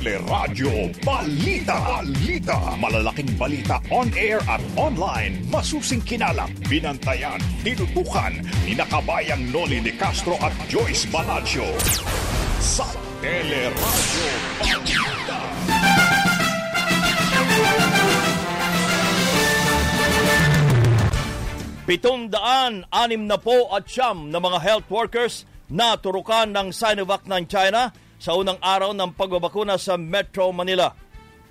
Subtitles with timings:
[0.00, 1.76] Teleradyo Balita.
[2.00, 2.56] Balita.
[2.80, 5.44] Malalaking balita on air at online.
[5.52, 8.32] Masusing kinalap, binantayan, tinutukan
[8.64, 11.68] ni nakabayang Noli de Castro at Joyce Balancho.
[12.64, 12.88] Sa
[13.20, 15.40] Teleradyo Balita.
[21.84, 27.28] Pitong daan, anim na po at siyam na mga health workers na turukan ng Sinovac
[27.28, 30.92] ng China sa unang araw ng pagbabakuna sa Metro Manila.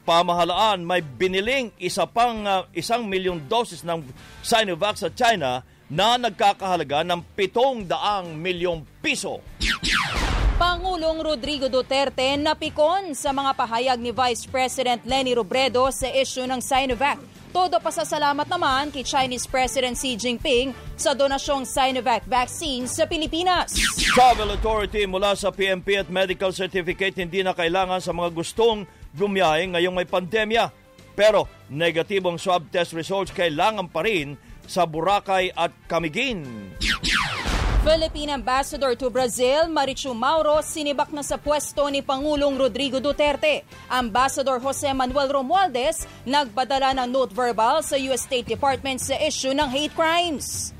[0.05, 4.05] Pamahalaan may biniling isa pang uh, isang milyong dosis ng
[4.45, 9.41] Sinovac sa China na nagkakahalaga ng pitong daang milyong piso.
[10.61, 16.61] Pangulong Rodrigo Duterte napikon sa mga pahayag ni Vice President Leni Robredo sa issue ng
[16.61, 17.17] Sinovac
[17.49, 23.73] Todo pasasalamat naman kay Chinese President Xi Jinping sa donasyong Sinovac vaccine sa Pilipinas.
[24.13, 28.85] Travel Authority mula sa PMP at medical certificate hindi na kailangan sa mga gustong
[29.17, 30.69] bumiyahe ngayong may pandemya.
[31.17, 34.37] Pero negatibong swab test results kailangan pa rin
[34.69, 36.45] sa Boracay at Camiguin.
[37.79, 43.63] Philippine Ambassador to Brazil, Marichu Mauro, sinibak na sa pwesto ni Pangulong Rodrigo Duterte.
[43.87, 49.63] Ambassador Jose Manuel Romualdez, nagpadala ng note verbal sa US State Department sa issue ng
[49.71, 50.75] hate crimes.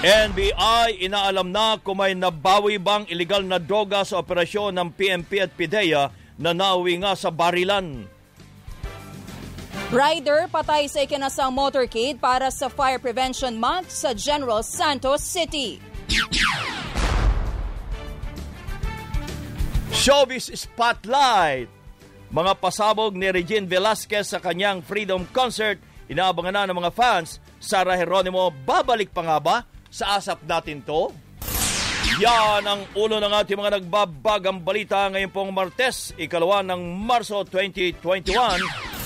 [0.00, 5.52] NBI inaalam na kung may nabawi bang illegal na droga sa operasyon ng PMP at
[5.52, 6.08] PIDEA
[6.40, 8.08] na nauwi nga sa barilan.
[9.92, 15.87] Rider patay sa ikinasang motorcade para sa Fire Prevention Month sa General Santos City.
[19.92, 21.68] Showbiz Spotlight!
[22.32, 25.76] Mga pasabog ni Regine Velasquez sa kanyang Freedom Concert,
[26.08, 27.40] inaabangan na ng mga fans.
[27.60, 29.56] Sara Heronimo, babalik pa nga ba
[29.92, 31.12] sa asap natin to?
[32.24, 38.32] Yan ang ulo ng ating mga nagbabagang balita ngayon pong Martes, ikalawa ng Marso 2021.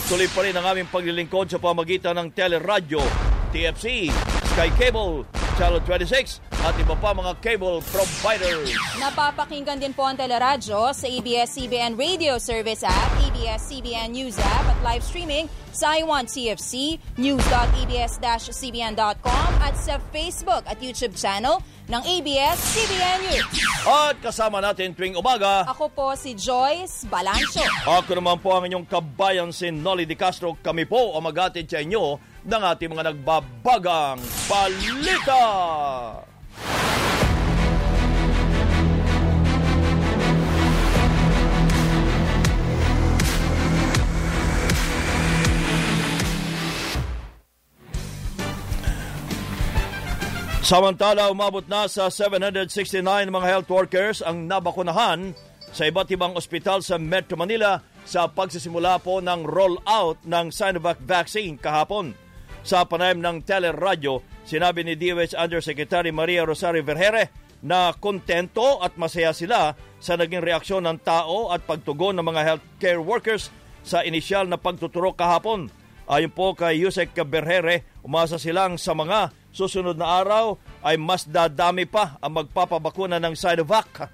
[0.06, 3.02] Tuloy pa rin ang aming paglilingkod sa pamagitan ng Teleradyo,
[3.50, 4.06] TFC,
[4.54, 5.26] Sky Cable,
[5.58, 8.70] Channel 26 at iba pa mga cable providers.
[8.96, 15.02] Napapakinggan din po ang teleradyo sa ABS-CBN Radio Service app, ABS-CBN News app at live
[15.02, 21.58] streaming sa iWant TFC, news.abs-cbn.com at sa Facebook at YouTube channel
[21.90, 23.50] ng ABS-CBN News.
[23.82, 27.66] At kasama natin tuwing umaga, Ako po si Joyce Balancho.
[27.82, 30.54] ako naman po ang inyong kabayan si Nolly Di Castro.
[30.54, 32.14] Kami po ang magatid sa inyo
[32.46, 35.42] ng ating mga nagbabagang balita.
[50.72, 55.36] Samantala, umabot na sa 769 mga health workers ang nabakunahan
[55.68, 57.76] sa iba't ibang ospital sa Metro Manila
[58.08, 62.16] sa pagsisimula po ng rollout ng Sinovac vaccine kahapon.
[62.62, 69.34] Sa panayam ng teleradyo, sinabi ni DOH Undersecretary Maria Rosario Vergere na kontento at masaya
[69.34, 73.50] sila sa naging reaksyon ng tao at pagtugon ng mga healthcare workers
[73.82, 75.70] sa inisyal na pagtuturo kahapon.
[76.06, 81.86] Ayon po kay Yusek Berhere, umasa silang sa mga susunod na araw ay mas dadami
[81.86, 84.10] pa ang magpapabakuna ng Sinovac.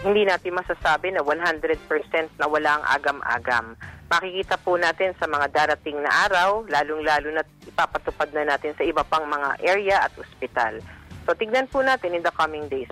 [0.00, 3.76] Hindi natin masasabi na 100% na wala ang agam-agam.
[4.08, 9.04] Makikita po natin sa mga darating na araw, lalong-lalo na ipapatupad na natin sa iba
[9.04, 10.80] pang mga area at ospital.
[11.28, 12.88] So tignan po natin in the coming days.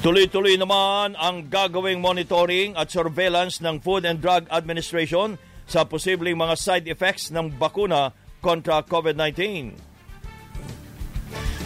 [0.00, 5.36] Tuloy-tuloy naman ang gagawing monitoring at surveillance ng Food and Drug Administration
[5.68, 9.76] sa posibleng mga side effects ng bakuna kontra COVID-19.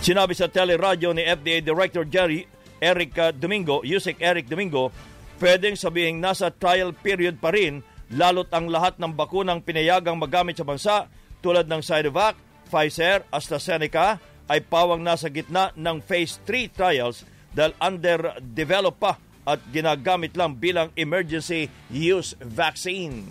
[0.02, 2.42] Sinabi sa teleradyo ni FDA Director Jerry
[2.82, 4.90] Eric Domingo, Yusek Eric Domingo,
[5.38, 10.66] pwedeng sabihing nasa trial period pa rin lalot ang lahat ng bakunang pinayagang magamit sa
[10.66, 10.96] bansa
[11.38, 12.34] tulad ng Sinovac,
[12.66, 14.18] Pfizer, AstraZeneca
[14.50, 17.22] ay pawang nasa gitna ng phase 3 trials
[17.54, 23.26] dahil underdeveloped pa at ginagamit lang bilang emergency use vaccine.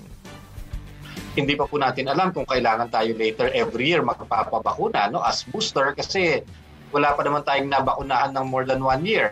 [1.32, 5.96] Hindi pa po natin alam kung kailangan tayo later every year magpapabakuna no, as booster
[5.96, 6.44] kasi
[6.92, 9.32] wala pa naman tayong nabakunahan ng more than one year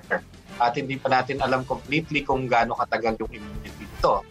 [0.60, 4.24] at hindi pa natin alam completely kung gaano katagal yung immunity nito.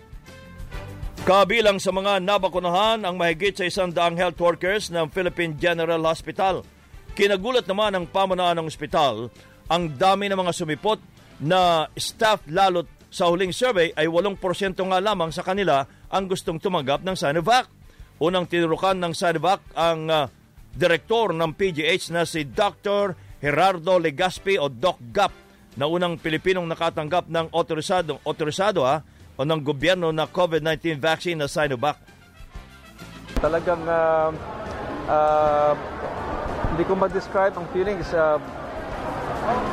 [1.24, 6.64] Kabilang sa mga nabakunahan ang mahigit sa isang daang health workers ng Philippine General Hospital.
[7.12, 9.28] Kinagulat naman ang pamanaan ng ospital
[9.68, 10.96] ang dami ng mga sumipot
[11.42, 14.40] na staff lalot sa huling survey ay 8%
[14.76, 17.68] nga lamang sa kanila ang gustong tumanggap ng Sinovac.
[18.18, 20.24] Unang tinurukan ng Sinovac ang uh,
[20.78, 23.18] direktor ng PGH na si Dr.
[23.42, 25.34] Gerardo Legaspi o Doc Gap
[25.74, 29.02] na unang Pilipinong nakatanggap ng otorisado, otorisado ha,
[29.34, 31.98] o ng gobyerno na COVID-19 vaccine na Sinovac.
[33.42, 34.30] Talagang uh,
[35.06, 35.74] uh,
[36.74, 38.10] hindi ko ma-describe ang feelings.
[38.14, 38.38] Uh,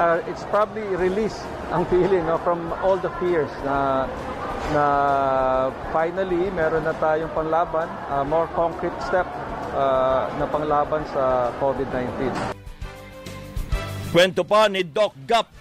[0.01, 1.41] uh, it's probably release
[1.73, 4.05] ang feeling no, from all the fears na
[4.73, 4.85] na
[5.93, 9.29] finally meron na tayong panlaban, uh, more concrete step
[9.75, 12.55] uh, na panglaban sa COVID-19.
[14.15, 15.51] Kwento pa ni Doc Gap,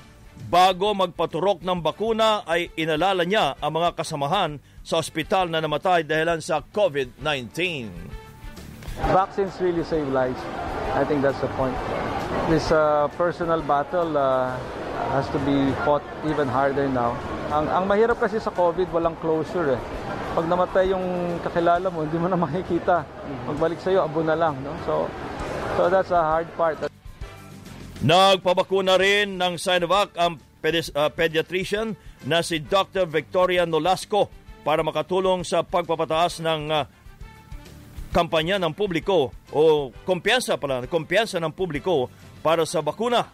[0.47, 6.39] bago magpaturok ng bakuna ay inalala niya ang mga kasamahan sa ospital na namatay dahilan
[6.39, 7.91] sa COVID-19.
[9.11, 10.39] Vaccines really save lives.
[10.95, 11.75] I think that's the point.
[12.47, 14.55] This uh, personal battle uh,
[15.11, 17.19] has to be fought even harder now.
[17.51, 19.81] Ang, ang mahirap kasi sa COVID, walang closure eh.
[20.35, 23.07] Pag namatay yung kakilala mo, hindi mo na makikita.
[23.47, 24.59] Magbalik sa'yo, abo na lang.
[24.67, 24.75] No?
[24.83, 25.07] So,
[25.79, 26.77] so that's a hard part.
[28.03, 31.95] Nagpabakuna rin ng Sinovac ang pedi- uh, pediatrician
[32.27, 33.07] na si Dr.
[33.07, 34.29] Victoria Nolasco
[34.67, 36.85] para makatulong sa pagpapataas ng uh,
[38.11, 42.11] kampanya ng publiko o kumpiyansa pala, kumpiyansa ng publiko
[42.43, 43.27] para sa bakuna.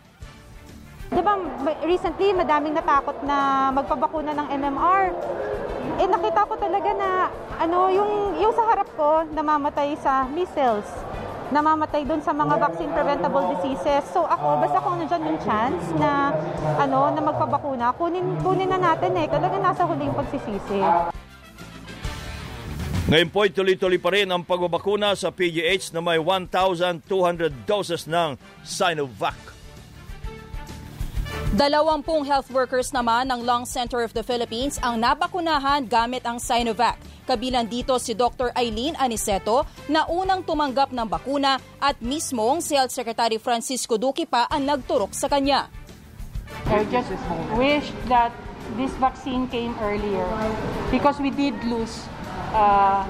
[1.11, 1.35] Di ba,
[1.83, 5.05] recently, madaming natakot na magpabakuna ng MMR.
[5.99, 7.09] Eh, nakita ko talaga na,
[7.59, 10.87] ano, yung, yung sa harap ko, namamatay sa measles
[11.51, 14.07] namamatay doon sa mga vaccine preventable diseases.
[14.15, 16.31] So ako, basta kung nandiyan yung chance na
[16.79, 19.27] ano na magpabakuna, kunin kunin na natin eh.
[19.27, 20.79] Talaga nasa huling pagsisisi.
[23.11, 27.03] Ngayon po tuloy-tuloy pa rin ang pagbabakuna sa PGH na may 1,200
[27.67, 29.60] doses ng Sinovac.
[31.51, 36.95] Dalawampung health workers naman ng Lung Center of the Philippines ang nabakunahan gamit ang Sinovac.
[37.27, 38.55] Kabilang dito si Dr.
[38.55, 44.47] Eileen Aniceto na unang tumanggap ng bakuna at mismong si Health Secretary Francisco Duque pa
[44.47, 45.67] ang nagturok sa kanya.
[46.71, 47.11] I just
[47.59, 48.31] wish that
[48.79, 50.31] this vaccine came earlier
[50.95, 52.07] because we did lose
[52.55, 53.03] uh,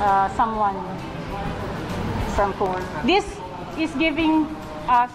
[0.00, 0.80] uh, someone
[2.32, 2.80] from COVID.
[3.04, 3.28] This
[3.76, 4.48] is giving
[4.88, 5.12] us.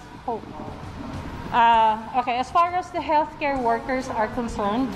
[1.47, 4.91] Uh, okay, as far as the healthcare workers are concerned,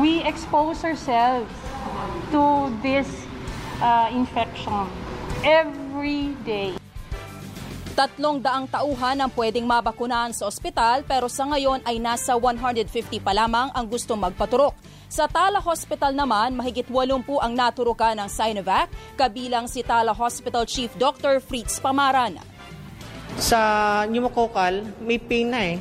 [0.00, 1.52] we expose ourselves
[2.32, 3.04] to this
[3.84, 4.88] uh, infection
[5.44, 6.72] every day.
[7.92, 13.36] Tatlong daang tauhan ang pwedeng mabakunahan sa ospital pero sa ngayon ay nasa 150 pa
[13.36, 14.72] lamang ang gustong magpaturok.
[15.12, 20.88] Sa Tala Hospital naman, mahigit 80 ang naturukan ng Sinovac, kabilang si Tala Hospital Chief
[20.96, 21.36] Dr.
[21.44, 22.40] Fritz Pamaran.
[23.38, 23.58] Sa
[24.08, 25.76] pneumococcal, may pain na eh.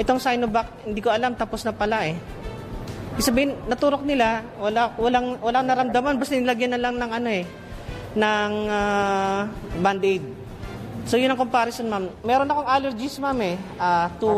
[0.00, 2.16] Itong Sinovac, hindi ko alam, tapos na pala eh.
[3.12, 7.44] Ibig sabihin, naturok nila, wala, walang, walang naramdaman, basta nilagyan na lang ng ano eh,
[8.16, 9.40] ng uh,
[9.84, 10.24] band-aid.
[11.04, 12.08] So yun ang comparison, ma'am.
[12.24, 14.30] Meron akong allergies, ma'am eh, uh, to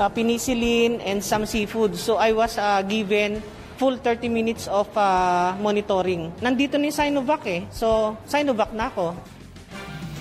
[0.00, 1.98] uh, penicillin and some seafood.
[1.98, 3.42] So I was uh, given
[3.76, 6.32] full 30 minutes of uh, monitoring.
[6.42, 7.66] Nandito ni Sinovac eh.
[7.74, 9.14] So Sinovac na ako.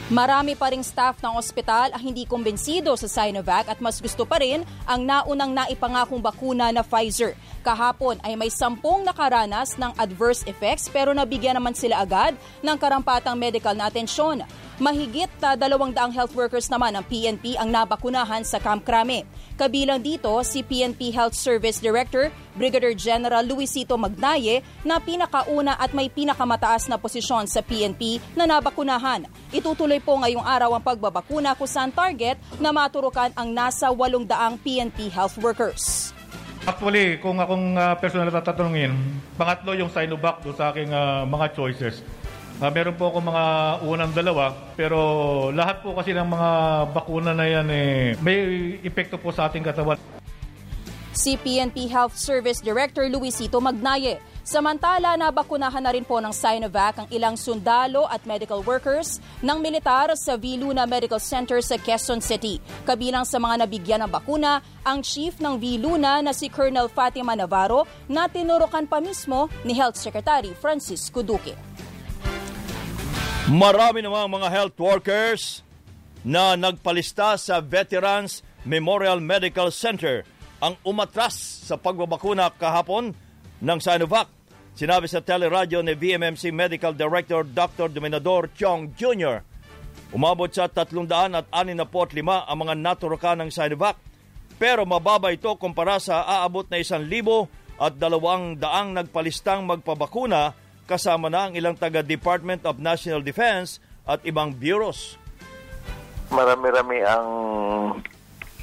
[0.08, 4.40] Marami pa ring staff ng ospital ang hindi kumbensido sa Sinovac at mas gusto pa
[4.40, 7.36] rin ang naunang naipangakong bakuna na Pfizer.
[7.60, 13.36] Kahapon ay may sampung nakaranas ng adverse effects pero nabigyan naman sila agad ng karampatang
[13.36, 14.48] medical na atensyon.
[14.78, 19.26] Mahigit dalawang daang health workers naman ng PNP ang nabakunahan sa Camp Crame.
[19.58, 26.14] Kabilang dito si PNP Health Service Director Brigadier General Luisito Magnaye na pinakauna at may
[26.14, 29.26] pinakamataas na posisyon sa PNP na nabakunahan.
[29.50, 35.10] Itutuloy po ngayong araw ang pagbabakuna kung saan target na maturukan ang nasa 800 PNP
[35.10, 36.14] health workers.
[36.70, 38.94] Actually, kung akong uh, personal na tatanungin,
[39.40, 42.04] pangatlo yung Sinovac do sa aking uh, mga choices.
[42.58, 43.46] Uh, meron po ako mga
[43.86, 44.98] unang dalawa, pero
[45.54, 46.50] lahat po kasi ng mga
[46.90, 48.38] bakuna na yan eh, may
[48.82, 50.02] epekto po sa ating katawan.
[51.14, 54.18] Si PNP Health Service Director Luisito Magnaye.
[54.42, 60.14] Samantala, nabakunahan na rin po ng Sinovac ang ilang sundalo at medical workers ng militar
[60.16, 62.58] sa Viluna Medical Center sa Quezon City.
[62.88, 67.84] Kabilang sa mga nabigyan ng bakuna, ang chief ng Viluna na si Colonel Fatima Navarro
[68.08, 71.67] na tinurukan pa mismo ni Health Secretary Francisco Duque.
[73.48, 75.64] Marami namang mga health workers
[76.28, 80.28] na nagpalista sa Veterans Memorial Medical Center
[80.60, 83.16] ang umatras sa pagbabakuna kahapon
[83.64, 84.28] ng Sinovac.
[84.76, 87.88] Sinabi sa teleradyo ni VMMC Medical Director Dr.
[87.88, 89.40] Dominador Chong Jr.
[90.12, 91.48] Umabot sa 365
[92.28, 93.96] ang mga naturukan ng Sinovac
[94.60, 97.00] pero mababa ito kumpara sa aabot na 1,000
[97.80, 104.24] at dalawang daang nagpalistang magpabakuna kasama na ang ilang taga Department of National Defense at
[104.24, 105.20] ibang bureaus.
[106.32, 107.28] Marami-rami ang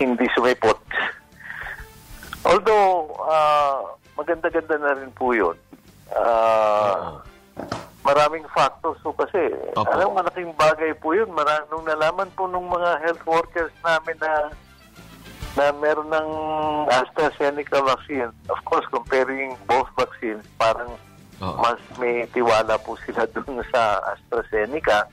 [0.01, 0.85] hindi sumipot
[2.45, 5.57] Although, ah, maganda-ganda na rin po yun.
[6.13, 7.25] Ah,
[8.05, 9.49] maraming factors po kasi.
[9.73, 9.89] Opo.
[9.89, 11.33] Alam, malaking bagay po yun.
[11.33, 14.53] Mara- nung nalaman po nung mga health workers namin na
[15.55, 16.31] na meron ng
[16.93, 18.29] AstraZeneca vaccine.
[18.53, 20.99] Of course, comparing both vaccines, parang
[21.61, 25.09] mas may tiwala po sila dun sa AstraZeneca.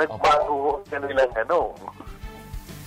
[0.00, 1.76] Nagbago ho ang kanilang ano,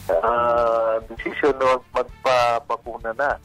[0.09, 3.37] ah, decision na magpabakuna na.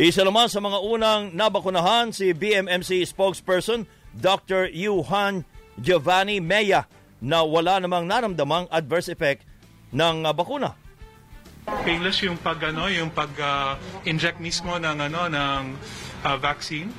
[0.00, 3.84] Isa naman sa mga unang nabakunahan si BMMC spokesperson
[4.16, 4.72] Dr.
[4.72, 5.44] Yuhan
[5.76, 6.88] Giovanni Meya
[7.20, 9.44] na wala namang naramdamang adverse effect
[9.92, 10.78] ng ah, bakuna.
[11.86, 15.62] painless yung pag ano yung pag uh, inject mismo ng ano ng
[16.24, 16.90] uh, vaccine.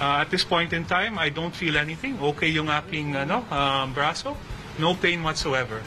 [0.00, 2.16] Uh, at this point in time I don't feel anything.
[2.34, 4.36] Okay yung aking ano um, braso.
[4.80, 5.84] No pain whatsoever.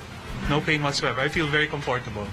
[0.50, 1.22] No pain whatsoever.
[1.22, 2.30] I feel very comfortable.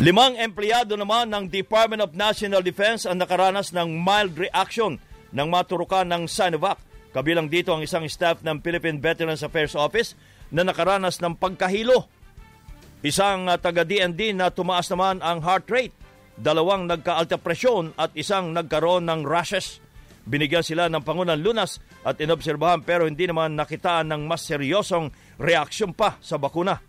[0.00, 4.96] Limang empleyado naman ng Department of National Defense ang nakaranas ng mild reaction
[5.28, 6.80] ng maturukan ng Sinovac.
[7.12, 10.16] Kabilang dito ang isang staff ng Philippine Veterans Affairs Office
[10.48, 12.08] na nakaranas ng pagkahilo.
[13.04, 15.92] Isang uh, taga-DND na tumaas naman ang heart rate,
[16.40, 19.84] dalawang nagka-alta presyon at isang nagkaroon ng rashes.
[20.24, 25.92] Binigyan sila ng Pangunan Lunas at inobserbahan pero hindi naman nakitaan ng mas seryosong reaksyon
[25.92, 26.80] pa sa bakuna.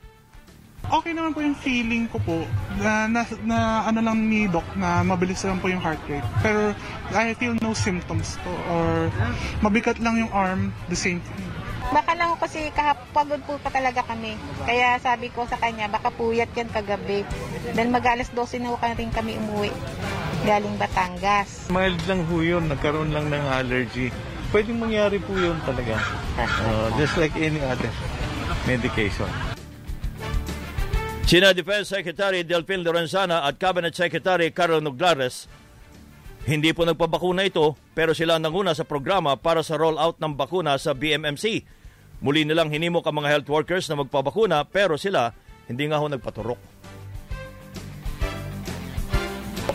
[0.81, 2.41] Okay naman po yung feeling ko po
[2.81, 6.25] na, na, na ano lang ni Doc na mabilis lang po yung heart rate.
[6.41, 6.73] Pero
[7.13, 9.13] I feel no symptoms po or
[9.61, 11.21] mabigat lang yung arm, the same.
[11.91, 14.39] Baka lang kasi kahapagod po pa talaga kami.
[14.63, 17.27] Kaya sabi ko sa kanya, baka puyat yan kagabi.
[17.75, 19.71] Dahil mag alas 12 na ka rin kami umuwi.
[20.47, 21.67] Galing Batangas.
[21.67, 24.07] Mild lang ho yun, nagkaroon lang ng allergy.
[24.55, 25.99] Pwedeng mangyari po yun talaga.
[26.41, 27.91] Uh, just like any other
[28.65, 29.27] medication.
[31.27, 35.45] Sina Defense Secretary Delphine Lorenzana at Cabinet Secretary Carol Noglares
[36.41, 40.73] hindi po nagpabakuna ito pero sila ang nanguna sa programa para sa rollout ng bakuna
[40.81, 41.61] sa BMMC.
[42.21, 45.33] Muli nilang hinimok ang mga health workers na magpabakuna pero sila
[45.65, 46.59] hindi nga ho nagpaturok.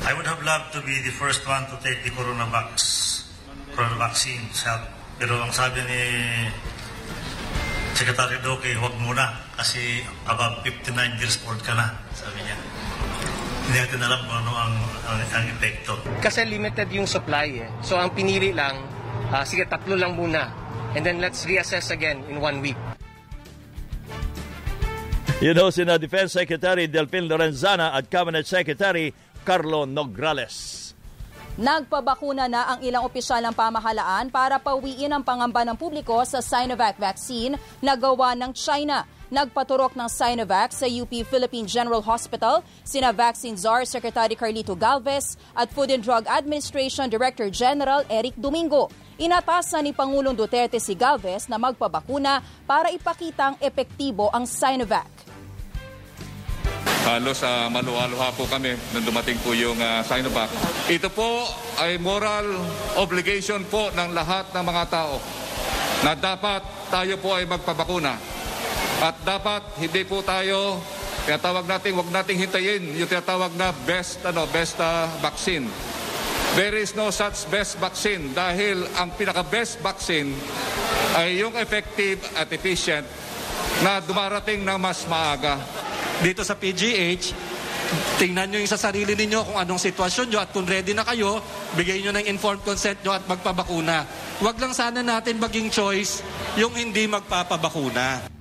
[0.07, 2.71] I would have loved to be the first one to take the coronavax,
[3.75, 4.47] corona vaccine.
[4.55, 6.03] Sa- Pero ang sabi ni
[7.97, 12.53] Secretary Doke, huwag muna kasi above 59 years old ka na, sabi niya.
[13.67, 14.75] Hindi natin alam kung ano ang,
[15.09, 15.97] ang, ang epekto.
[16.21, 17.69] Kasi limited yung supply eh.
[17.81, 18.85] So ang pinili lang,
[19.33, 20.53] ah, sige tatlo lang muna.
[20.97, 22.81] And then let's reassess again in one week.
[25.45, 29.13] Yun ho sina Defense Secretary Delphine Lorenzana at Cabinet Secretary
[29.45, 30.97] Carlo Nograles.
[31.61, 36.97] Nagpabakuna na ang ilang opisyal ng pamahalaan para pawiin ang pangamba ng publiko sa Sinovac
[36.97, 39.05] vaccine na gawa ng China.
[39.27, 45.67] Nagpaturok ng Sinovac sa UP Philippine General Hospital, sina Vaccine Czar Secretary Carlito Galvez at
[45.75, 48.87] Food and Drug Administration Director General Eric Domingo.
[49.19, 52.39] Inatasan ni Pangulong Duterte si Galvez na magpabakuna
[52.71, 55.11] para ipakitang epektibo ang Sinovac.
[57.07, 60.55] Halos uh, maluha-luha po kami nung dumating po yung uh, Sinovac.
[60.87, 61.51] Ito po
[61.83, 62.47] ay moral
[62.95, 65.19] obligation po ng lahat ng mga tao
[66.07, 66.63] na dapat
[66.95, 68.37] tayo po ay magpabakuna.
[69.01, 70.81] At dapat hindi po tayo
[71.27, 75.67] tinatawag natin, wag nating hintayin yung tinatawag na best ano, best uh, vaccine.
[76.57, 80.33] There is no such best vaccine dahil ang pinaka-best vaccine
[81.19, 83.05] ay yung effective at efficient
[83.85, 85.61] na dumarating na mas maaga.
[86.25, 87.37] dito sa PGH,
[88.17, 91.45] tingnan nyo yung sa sarili ninyo kung anong sitwasyon nyo at kung ready na kayo,
[91.77, 94.09] bigay nyo ng informed consent nyo at magpabakuna.
[94.41, 96.25] Huwag lang sana natin maging choice
[96.57, 98.36] yung hindi magpapabakuna.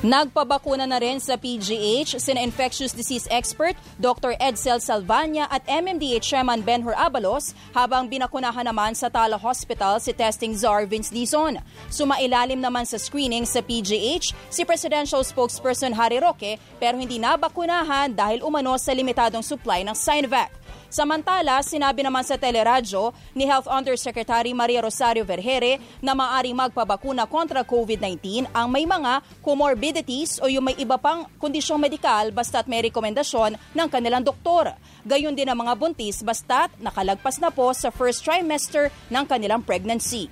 [0.00, 4.32] Nagpabakuna na rin sa PGH sina infectious disease expert Dr.
[4.40, 10.56] Edsel Salvania at MMDA Chairman Benhur Abalos habang binakunahan naman sa Tala Hospital si testing
[10.56, 11.60] czar Vince Dizon.
[11.92, 18.40] Sumailalim naman sa screening sa PGH si Presidential Spokesperson Harry Roque pero hindi nabakunahan dahil
[18.40, 20.59] umano sa limitadong supply ng Sinovac.
[20.90, 27.62] Samantala, sinabi naman sa teleradyo ni Health Undersecretary Maria Rosario Vergere na maaring magpabakuna kontra
[27.62, 33.54] COVID-19 ang may mga comorbidities o yung may iba pang kondisyong medikal basta't may rekomendasyon
[33.54, 34.74] ng kanilang doktor.
[35.06, 40.26] Gayon din ang mga buntis basta't nakalagpas na po sa first trimester ng kanilang pregnancy.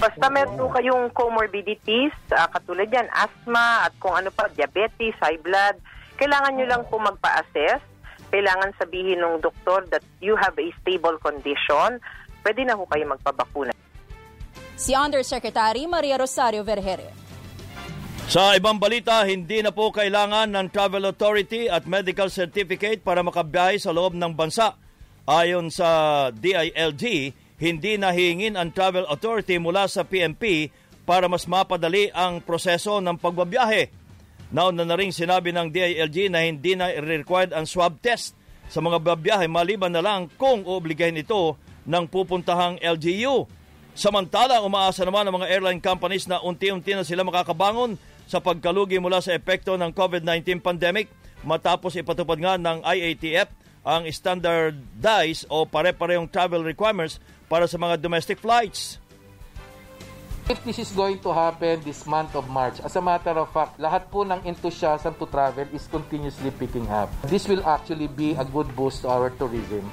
[0.00, 5.76] Basta meron kayong comorbidities, ah, katulad yan, asthma at kung ano pa, diabetes, high blood,
[6.16, 7.97] kailangan nyo lang po magpa-assess.
[8.28, 11.96] Kailangan sabihin ng doktor that you have a stable condition.
[12.44, 13.72] Pwede na po kayo magpabakuna.
[14.78, 17.10] Si Undersecretary Maria Rosario Vergere.
[18.28, 23.80] Sa ibang balita, hindi na po kailangan ng travel authority at medical certificate para makabiyahe
[23.80, 24.76] sa loob ng bansa.
[25.24, 30.68] Ayon sa DILG, hindi na hingin ang travel authority mula sa PMP
[31.08, 33.97] para mas mapadali ang proseso ng pagbabiyahe.
[34.48, 38.32] Nauna na rin sinabi ng DILG na hindi na required ang swab test
[38.72, 43.48] sa mga babiyahe maliban na lang kung obligahin ito ng pupuntahang LGU.
[43.92, 49.20] Samantala, umaasa naman ang mga airline companies na unti-unti na sila makakabangon sa pagkalugi mula
[49.20, 51.08] sa epekto ng COVID-19 pandemic
[51.44, 53.48] matapos ipatupad nga ng IATF
[53.84, 59.00] ang standardized o pare-parehong travel requirements para sa mga domestic flights.
[60.48, 63.76] If this is going to happen this month of March, as a matter of fact,
[63.76, 67.12] lahat po ng enthusiasm to travel is continuously picking up.
[67.28, 69.84] This will actually be a good boost to our tourism.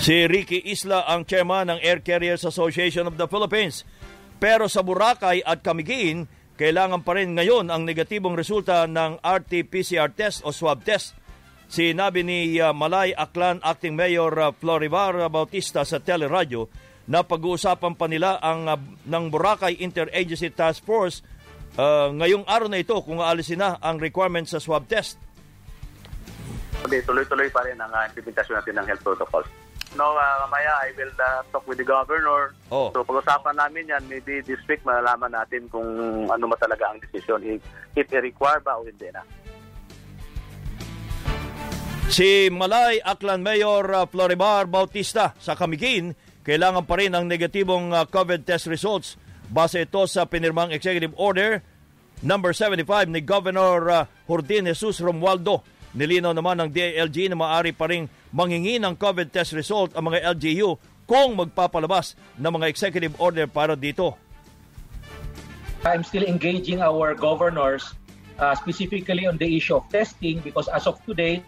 [0.00, 3.84] Si Ricky Isla ang chairman ng Air Carriers Association of the Philippines.
[4.40, 6.24] Pero sa Boracay at Camiguin,
[6.56, 11.12] kailangan pa rin ngayon ang negatibong resulta ng RT-PCR test o swab test.
[11.68, 16.72] Sinabi ni uh, Malay Aklan Acting Mayor uh, Florivar Bautista sa teleradyo
[17.06, 21.22] na pag-uusapan pa nila ang uh, ng Boracay Interagency Task Force
[21.78, 25.16] uh, ngayong araw na ito kung aalisin na ang requirements sa swab test.
[26.82, 29.48] Okay, tuloy-tuloy pa rin ang uh, implementasyon natin ng health protocols.
[29.96, 32.52] No, uh, mamaya I will uh, talk with the governor.
[32.68, 32.92] Oh.
[32.92, 35.86] So pag-usapan namin yan, maybe this week malalaman natin kung
[36.28, 37.62] ano ma talaga ang decision, if,
[37.96, 39.22] if i-require ba o hindi na.
[42.06, 46.14] Si Malay Aklan Mayor Floribar Bautista sa Camiguin,
[46.46, 49.18] kailangan pa rin ang negatibong uh, COVID test results
[49.50, 51.58] base ito sa pinirmang executive order
[52.22, 55.66] number 75 ni Governor uh, Jordin Jesus Romualdo.
[55.98, 60.22] Nilinaw naman ng DILG na maaari pa rin manghingi ng COVID test result ang mga
[60.38, 64.14] LGU kung magpapalabas ng mga executive order para dito.
[65.82, 67.90] I'm still engaging our governors
[68.38, 71.42] uh, specifically on the issue of testing because as of today,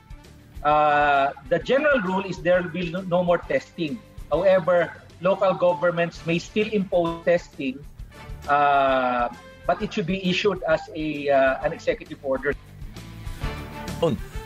[0.62, 3.98] uh, the general rule is there will be no more testing.
[4.28, 7.80] However, local governments may still impose testing,
[8.48, 9.28] uh,
[9.66, 12.52] but it should be issued as a uh, an executive order.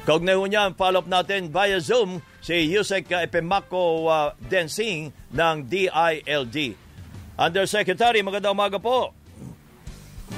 [0.03, 6.75] Kaugnay ho niyan, follow-up natin via Zoom si Yusek Epemaco uh, Densing ng DILG.
[7.39, 9.15] Undersecretary, magandang umaga po.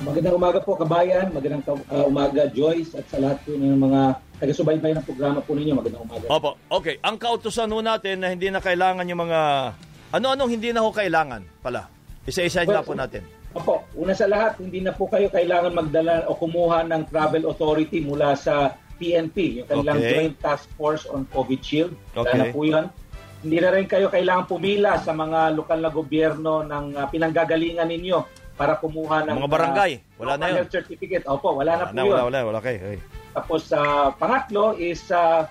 [0.05, 4.93] Magandang umaga po kabayan, magandang uh, umaga Joyce at sa lahat po ng mga taga-subaybay
[4.99, 5.75] ng programa po ninyo.
[5.79, 6.27] Magandang umaga.
[6.31, 6.99] Opo, okay.
[7.03, 9.41] Ang kautusan ho natin na hindi na kailangan yung mga...
[10.15, 11.91] Ano-anong hindi na ho kailangan pala?
[12.25, 13.23] Isa-isa well, na po natin.
[13.55, 18.03] Opo, una sa lahat, hindi na po kayo kailangan magdala o kumuha ng travel authority
[18.03, 20.11] mula sa PNP, yung kanilang okay.
[20.11, 21.93] Joint Task Force on COVID Shield.
[22.15, 22.39] Okay.
[22.39, 22.87] na po yun.
[23.45, 28.19] Hindi na rin kayo kailangan pumila sa mga lokal na gobyerno ng uh, pinanggagalingan ninyo
[28.55, 29.93] para kumuha ng mga barangay.
[30.17, 30.67] Wala uh, na yun.
[30.71, 31.27] certificate.
[31.27, 32.15] Opo, wala, wala na po na, yun.
[32.15, 32.59] Wala, wala, wala.
[32.63, 33.01] Okay, okay.
[33.35, 35.45] Tapos uh, pangatlo is uh,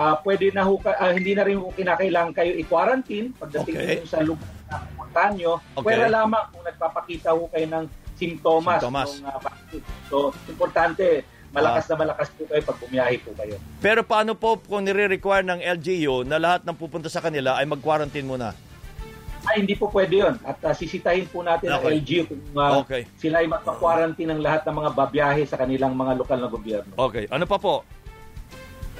[0.00, 3.96] uh, pwede na ho, uh, hindi na rin kinakailangan kayo i-quarantine pagdating okay.
[4.08, 5.52] sa lugar na pumuntahan nyo.
[5.76, 5.84] Okay.
[5.84, 7.84] Pwera lamang kung nagpapakita ho kayo ng
[8.16, 8.80] simptomas.
[8.80, 9.10] simptomas.
[9.20, 10.16] Ng, uh, so,
[10.48, 13.56] importante, malakas na malakas po kayo pag bumiyahe po kayo.
[13.80, 18.26] Pero paano po kung nire-require ng LGU na lahat ng pupunta sa kanila ay mag-quarantine
[18.28, 18.52] muna?
[19.46, 20.34] Ay, hindi po pwede yun.
[20.42, 21.78] At uh, sisitahin po natin okay.
[21.78, 23.06] ang LGU kung uh, okay.
[23.16, 26.92] sila ay magpa-quarantine ng lahat ng mga babiyahe sa kanilang mga lokal na gobyerno.
[26.98, 27.30] Okay.
[27.30, 27.86] Ano pa po?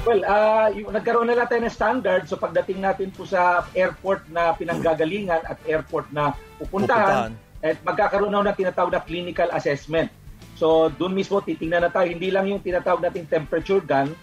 [0.07, 2.31] Well, uh, yung, nagkaroon na lang tayo ng standard.
[2.31, 7.67] So pagdating natin po sa airport na pinanggagalingan at airport na pupuntahan, pupuntahan.
[7.67, 10.13] at magkakaroon na ng tinatawag na clinical assessment.
[10.55, 14.15] So doon mismo titingnan na tayo hindi lang yung tinatawag nating temperature gun,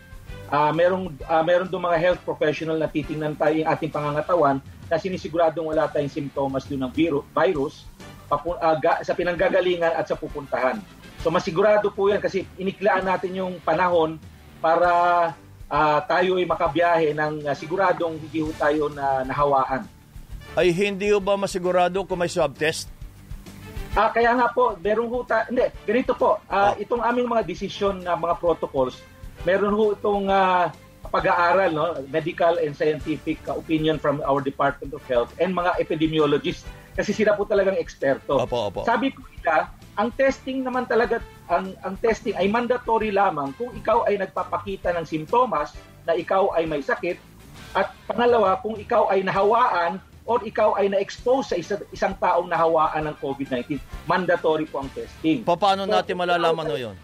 [0.54, 4.58] uh, merong uh, meron doon mga health professional na titingnan tayo yung ating pangangatawan
[4.94, 6.94] na sinisiguradong wala tayong simptomas doon ng
[7.34, 7.90] virus,
[8.30, 10.78] papu- uh, ga- sa pinanggagalingan at sa pupuntahan.
[11.26, 14.22] So masigurado po yan kasi iniklaan natin yung panahon
[14.62, 14.92] para
[15.66, 19.90] uh, tayo ay makabiyahe ng uh, siguradong hindi ho tayo na nahawaan.
[20.54, 22.94] Ay hindi ho ba masigurado kung may swab test?
[23.94, 26.82] Ah, kaya nga po, meron ho ta- hindi, ganito po, uh, oh.
[26.82, 28.98] itong aming mga desisyon na mga protocols,
[29.46, 30.66] meron ho itong uh,
[31.14, 36.66] pag-aaral, no, medical and scientific uh, opinion from our Department of Health and mga epidemiologists
[36.98, 38.42] kasi sila po talagang eksperto.
[38.42, 38.82] Opo, opo.
[38.82, 41.22] Sabi ko nila, ang testing naman talaga,
[41.54, 45.78] ang, ang testing ay mandatory lamang kung ikaw ay nagpapakita ng simptomas
[46.10, 47.18] na ikaw ay may sakit
[47.78, 53.10] at pangalawa, kung ikaw ay nahawaan or ikaw ay na-expose sa isa, isang taong nahawaan
[53.10, 53.78] ng COVID-19,
[54.10, 55.46] mandatory po ang testing.
[55.46, 56.96] Paano so, natin malalaman no yun?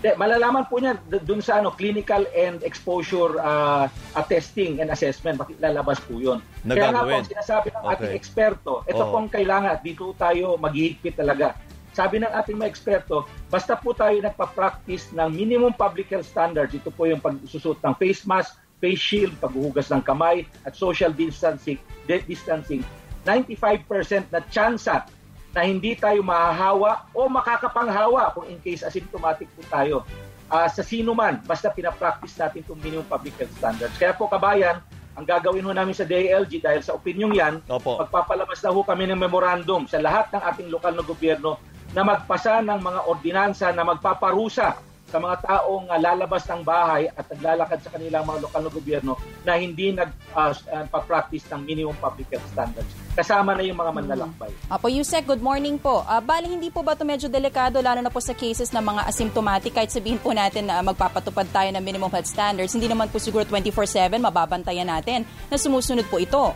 [0.00, 0.96] De, malalaman po niya
[1.28, 3.84] dun sa ano clinical and exposure uh,
[4.16, 6.40] uh, testing and assessment lalabas po 'yon.
[6.64, 7.92] Kaya nga po sinasabi ng okay.
[7.92, 9.12] ating eksperto, ito oh.
[9.12, 11.52] pong kailangan dito tayo maghihigpit talaga.
[11.90, 16.88] sabi ng ating mga eksperto, basta po tayo nagpa-practice ng minimum public health standards, ito
[16.88, 22.80] po yung pagsusot ng face mask, face shield, paghuhugas ng kamay, at social distancing, distancing
[23.26, 25.04] 95% na tsansa
[25.50, 30.06] na hindi tayo mahahawa o makakapanghawa kung in case asymptomatic po tayo
[30.50, 33.94] uh, sa sino man, basta pinapractice natin itong minimum public health standards.
[33.96, 34.82] Kaya po kabayan,
[35.14, 38.02] ang gagawin ho namin sa DILG dahil sa opinion yan, Opo.
[38.02, 41.58] magpapalabas na ho kami ng memorandum sa lahat ng ating lokal na gobyerno
[41.90, 44.78] na magpasa ng mga ordinansa na magpaparusa
[45.10, 49.12] sa mga taong uh, lalabas ng bahay at naglalakad sa kanilang mga lokal na gobyerno
[49.42, 52.90] na hindi nagpa-practice uh, ng minimum public health standards.
[53.18, 54.54] Kasama na yung mga manlalakbay.
[54.70, 56.06] Apo Yusek, good morning po.
[56.06, 59.02] Uh, bali, hindi po ba ito medyo delikado lalo na po sa cases ng mga
[59.10, 63.18] asymptomatic kahit sabihin po natin na magpapatupad tayo ng minimum health standards, hindi naman po
[63.18, 66.54] siguro 24-7 mababantayan natin na sumusunod po ito.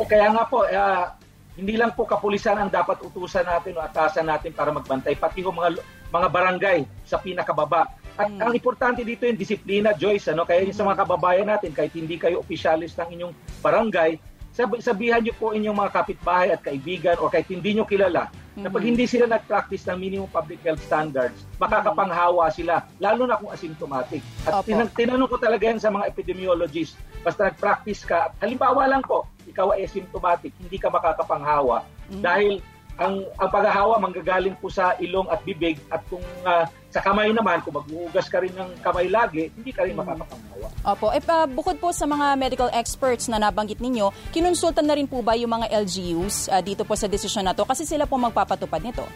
[0.00, 1.12] O kaya nga po, uh,
[1.60, 5.52] hindi lang po kapulisan ang dapat utusan natin o atasan natin para magbantay, pati ho
[5.52, 5.76] mga
[6.10, 7.88] mga barangay sa pinakababa.
[8.18, 8.42] At mm.
[8.42, 10.34] ang importante dito yung disiplina, Joyce.
[10.34, 10.44] Ano?
[10.44, 14.20] Kaya yung sa mga kababayan natin, kahit hindi kayo opisyalis ng inyong barangay,
[14.50, 18.66] sab- sabihan niyo po inyong mga kapitbahay at kaibigan o kahit hindi niyo kilala mm-hmm.
[18.66, 23.54] na pag hindi sila nag-practice ng minimum public health standards, makakapanghawa sila, lalo na kung
[23.54, 24.20] asymptomatic.
[24.44, 29.24] At tin- tinanong ko talaga yan sa mga epidemiologists, basta nag-practice ka, halimbawa lang po,
[29.46, 32.22] ikaw ay asymptomatic, hindi ka makakapanghawa mm-hmm.
[32.22, 32.60] dahil
[32.98, 37.62] ang ang paghahawa manggagaling po sa ilong at bibig at kung uh, sa kamay naman
[37.62, 40.00] kung maghuhugas ka rin ng kamay lagi hindi ka rin mm.
[40.02, 40.66] makakapanghawa.
[40.90, 45.06] Opo, eh uh, bukod po sa mga medical experts na nabanggit ninyo, kinonsulta na rin
[45.06, 48.18] po ba yung mga LGUs uh, dito po sa desisyon na to kasi sila po
[48.18, 49.06] magpapatupad nito?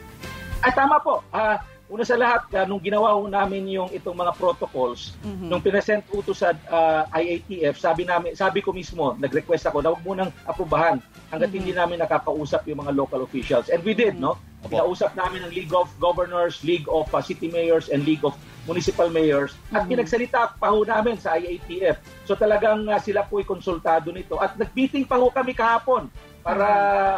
[0.65, 1.21] At tama po.
[1.29, 5.53] Uh, Una sa lahat, uh, nung ginawa ho namin yung itong mga protocols, mm-hmm.
[5.53, 10.01] nung pinasent ko sa uh, IATF, sabi namin, sabi ko mismo, nag-request ako na huwag
[10.01, 10.97] munang aprobahan
[11.29, 11.61] hanggat mm-hmm.
[11.61, 13.69] hindi namin nakakausap yung mga local officials.
[13.69, 14.41] And we did, no?
[14.65, 18.33] Kinausap namin ng League of Governors, League of uh, City Mayors, and League of
[18.65, 19.53] Municipal Mayors.
[19.69, 19.93] At mm-hmm.
[19.93, 22.01] pinagsalita pa ho namin sa IATF.
[22.25, 24.41] So talagang uh, sila po ay konsultado nito.
[24.41, 26.09] At nag-meeting pa ho kami kahapon
[26.45, 26.69] para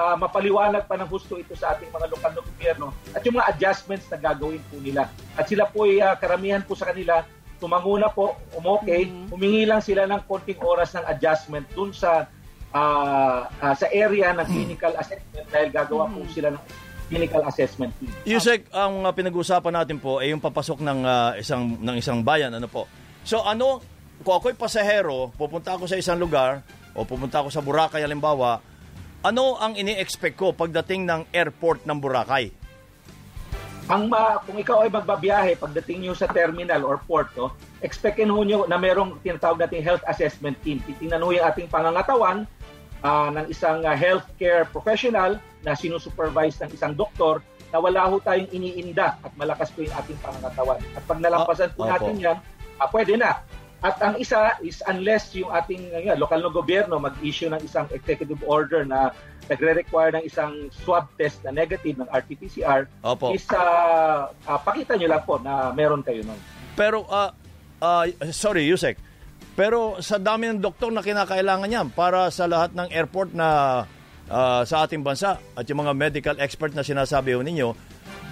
[0.07, 3.51] uh, mapaliwanag pa ng gusto ito sa ating mga lokal na gobyerno at yung mga
[3.51, 5.11] adjustments na gagawin po nila.
[5.35, 7.27] At sila po ay uh, karamihan po sa kanila
[7.59, 9.33] tumanguna po, umokay, mm-hmm.
[9.35, 12.31] humingi lang sila ng konting oras ng adjustment dun sa
[12.71, 16.23] uh, uh, sa area ng clinical assessment dahil gagawa mm-hmm.
[16.23, 16.63] po sila ng
[17.07, 18.13] clinical assessment team.
[18.29, 22.55] Yusek, ang uh, pinag-uusapan natin po ay yung papasok ng uh, isang ng isang bayan,
[22.55, 22.87] ano po.
[23.27, 23.83] So ano,
[24.23, 26.63] kung ako'y pasahero, pupunta ako sa isang lugar
[26.95, 28.63] o pupunta ako sa Boracay halimbawa,
[29.27, 32.55] ano ang ini-expect ko pagdating ng airport ng Boracay?
[33.87, 38.39] Ang uh, kung ikaw ay magbabiyahe pagdating niyo sa terminal or port, no, expectin ho
[38.43, 40.79] niyo na merong tinatawag nating health assessment team.
[40.83, 42.47] Titingnan ho yung ating pangangatawan
[43.03, 48.51] uh, ng isang uh, healthcare professional na sinusupervise ng isang doktor na wala ho tayong
[48.51, 50.79] iniinda at malakas po yung ating pangangatawan.
[50.95, 52.39] At pag nalampasan po ah, natin yan,
[52.79, 53.43] uh, pwede na.
[53.85, 58.41] At ang isa is unless yung ating uh, lokal na gobyerno mag-issue ng isang executive
[58.49, 59.13] order na
[59.47, 63.37] nagre-require ng isang swab test na negative ng RT-PCR, Opo.
[63.37, 66.41] is uh, uh, pakita nyo lang po na meron kayo nun.
[66.75, 67.31] Pero, uh,
[67.79, 68.99] uh, sorry, Yusek,
[69.57, 73.49] pero sa dami ng doktor na kinakailangan niyan para sa lahat ng airport na
[74.29, 77.73] uh, sa ating bansa at yung mga medical expert na sinasabi ho ninyo,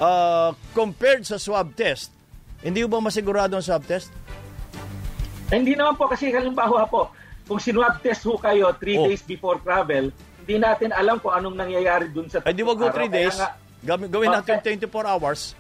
[0.01, 2.13] uh, compared sa swab test,
[2.61, 4.13] hindi ba masigurado ang swab test?
[5.63, 7.13] Hindi naman po kasi halimbawa po,
[7.45, 9.07] kung sinwab test ho kayo 3 oh.
[9.07, 10.09] days before travel,
[10.45, 13.37] hindi natin alam kung anong nangyayari dun sa Ay di wag ho 3 days.
[13.85, 14.81] Nga, gawin natin okay.
[14.81, 15.53] 24 hours.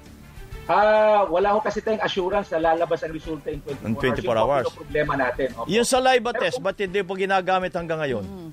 [0.64, 4.40] Ah, uh, wala ho kasi tayong assurance na lalabas ang resulta in 24, 24 hours.
[4.40, 4.64] hours.
[4.64, 5.48] Yung problema natin.
[5.60, 5.68] Opo.
[5.68, 8.24] Yung saliva Pero, test, ba't hindi po ginagamit hanggang ngayon?
[8.24, 8.50] Mm,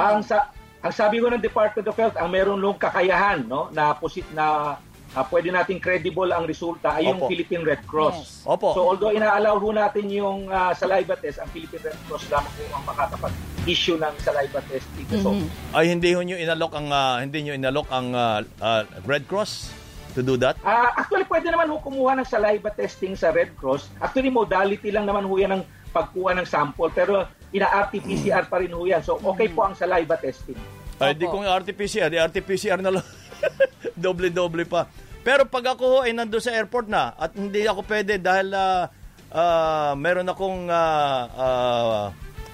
[0.00, 0.48] ang, sa,
[0.80, 4.76] ang sabi ko ng Department of Health, ang meron nung kakayahan no, na, posit, na
[5.14, 7.30] uh, pwede nating credible ang resulta ay yung Opo.
[7.30, 8.16] Philippine Red Cross.
[8.18, 8.46] Yes.
[8.46, 8.68] Opo.
[8.74, 12.62] So although ina-allow ho natin yung uh, saliva test, ang Philippine Red Cross lamang po
[12.74, 15.14] ang makakapag-issue ng saliva test dito.
[15.18, 15.46] Mm-hmm.
[15.46, 19.26] So, ay hindi ho niyo inalok ang uh, hindi niyo inalok ang uh, uh, Red
[19.26, 19.74] Cross
[20.14, 20.58] to do that?
[20.62, 23.90] Uh, actually pwede naman ho kumuha ng saliva testing sa Red Cross.
[24.02, 28.82] Actually modality lang naman ho yan ng pagkuha ng sample pero ina-RT-PCR pa rin ho
[28.86, 29.02] yan.
[29.02, 29.58] So okay mm-hmm.
[29.58, 30.58] po ang saliva testing.
[31.00, 33.06] Ay, di kung RT-PCR, di RT-PCR na lang.
[34.04, 34.88] Doble-doble pa.
[35.20, 38.88] Pero pag ako ay nando sa airport na at hindi ako pwede dahil uh,
[39.32, 42.04] uh, meron akong uh, uh,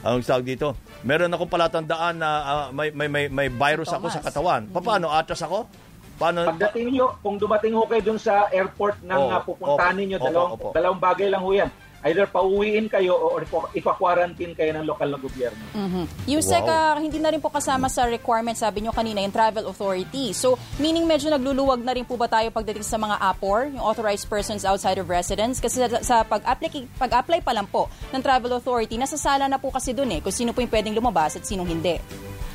[0.03, 0.75] anong tawag dito?
[1.07, 4.11] Meron akong palatandaan na uh, may, may, may, may virus Thomas.
[4.11, 4.62] ako sa katawan.
[4.75, 5.07] Paano?
[5.14, 5.70] Atras ako?
[6.16, 6.49] Paano?
[6.49, 10.72] Pagdating nyo, kung dumating ho kayo dun sa airport ng oh, pupuntahan ninyo, dalawang, opo,
[10.72, 10.75] opo.
[10.75, 11.70] dalawang bagay lang ho yan.
[12.04, 13.40] Either pauwiin kayo o
[13.72, 15.64] ipa-quarantine kayo ng lokal na gobyerno.
[15.72, 16.04] Mm-hmm.
[16.28, 16.94] Yusek, wow.
[16.94, 20.37] uh, hindi na rin po kasama sa requirement, sabi nyo kanina, yung travel authority.
[20.37, 24.28] So, meaning medyo nagluluwag na rin po ba tayo pagdating sa mga APOR, yung authorized
[24.28, 25.59] persons outside of residence?
[25.59, 29.96] Kasi sa, sa pag-apply, pag-apply pa lang po ng travel authority, nasasala na po kasi
[29.96, 31.98] dun eh, kung sino po yung pwedeng lumabas at sinong hindi.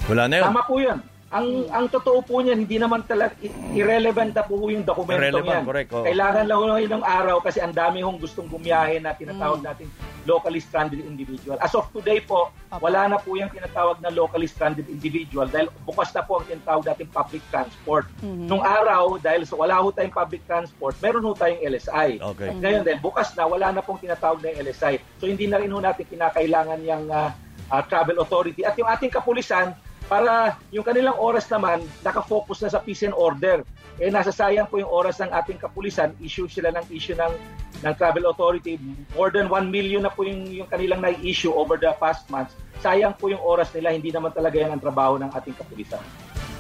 [0.10, 0.46] Wala na yun.
[0.50, 1.11] Tama po yun.
[1.32, 3.40] Ang ang totoo po niyan, hindi naman talaga
[3.72, 5.64] irrelevant na po yung dokumento Irrelevant, niyan.
[5.64, 6.04] correct, oh.
[6.04, 9.88] Kailangan lang ng ng araw kasi ang dami hong gustong bumiyahe na tinatawag natin
[10.28, 11.56] locally stranded individual.
[11.64, 12.52] As of today po,
[12.84, 16.84] wala na po yung tinatawag na locally stranded individual dahil bukas na po ang tinatawag
[16.84, 18.06] natin public transport.
[18.20, 18.52] Mhm.
[18.52, 22.20] Nung araw, dahil so wala ho tayong public transport, meron ho tayong LSI.
[22.20, 22.48] Okay.
[22.52, 25.00] At ngayon dahil bukas na, wala na pong tinatawag na LSI.
[25.18, 27.32] So hindi na rin ho natin kinakailangan yung uh,
[27.72, 28.68] uh, travel authority.
[28.68, 29.74] At yung ating kapulisan,
[30.12, 33.64] para yung kanilang oras naman nakafocus na sa peace and order.
[33.96, 37.32] Eh nasasayang po yung oras ng ating kapulisan, issue sila ng issue ng
[37.80, 38.76] ng travel authority.
[39.16, 42.52] More than 1 million na po yung, yung kanilang na-issue over the past months.
[42.84, 46.04] Sayang po yung oras nila, hindi naman talaga yan ang trabaho ng ating kapulisan.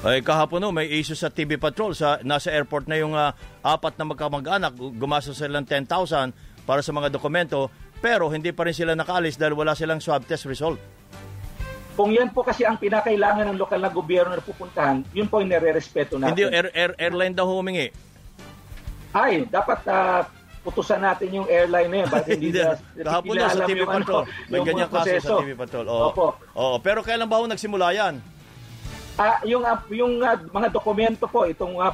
[0.01, 1.91] Ay, kahapon no, may issue sa TV Patrol.
[1.93, 4.73] Sa, nasa airport na yung uh, apat na magkamag-anak.
[4.97, 7.67] Gumasa sila ng 10,000 para sa mga dokumento.
[8.01, 10.81] Pero hindi pa rin sila nakaalis dahil wala silang swab test result.
[11.91, 15.51] Kung yan po kasi ang pinakailangan ng lokal na gobyerno na pupuntahan, yun po yung
[15.51, 16.33] nare-respeto natin.
[16.33, 17.91] Hindi, air, air, airline daw humingi.
[19.11, 20.23] Ay, dapat uh,
[20.63, 22.09] putusan natin yung airline na yun.
[22.09, 24.23] Bakit hindi na, Kahapon na sa TV Patrol.
[24.23, 25.85] Ano, May ganyan kaso sa TV Patrol.
[25.91, 26.07] Oo.
[26.15, 26.27] Opo.
[26.55, 26.75] Oo.
[26.79, 28.15] Pero kailan ba ho nagsimula yan?
[29.19, 31.91] Ah, yung uh, yung uh, mga dokumento po itong uh,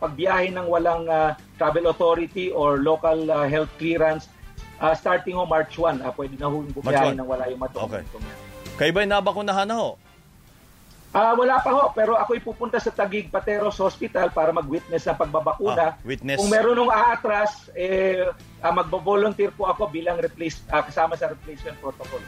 [0.00, 4.32] pagbiyahe ng walang uh, travel authority or local uh, health clearance
[4.80, 8.16] uh, starting ho March 1, uh, pwede na ho bumiyahe ng wala yung mga dokumento.
[8.16, 8.53] Okay.
[8.74, 9.94] Kayo ba'y nabakunahan na ho?
[11.14, 15.14] Ah, uh, wala pa ho, pero ako'y pupunta sa Taguig Pateros Hospital para mag-witness ng
[15.14, 15.94] pagbabakuna.
[15.94, 16.42] Ah, witness.
[16.42, 21.78] Kung meron nung aatras, eh, uh, magbo-volunteer po ako bilang replace, uh, kasama sa replacement
[21.78, 22.18] protocol.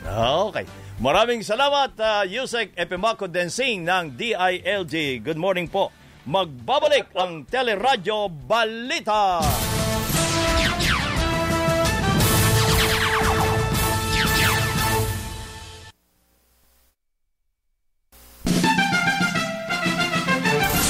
[0.54, 0.70] Okay.
[1.02, 5.18] Maraming salamat, uh, Yusek Epemaco Densing ng DILG.
[5.18, 5.90] Good morning po.
[6.30, 9.42] Magbabalik ang Teleradyo Balita.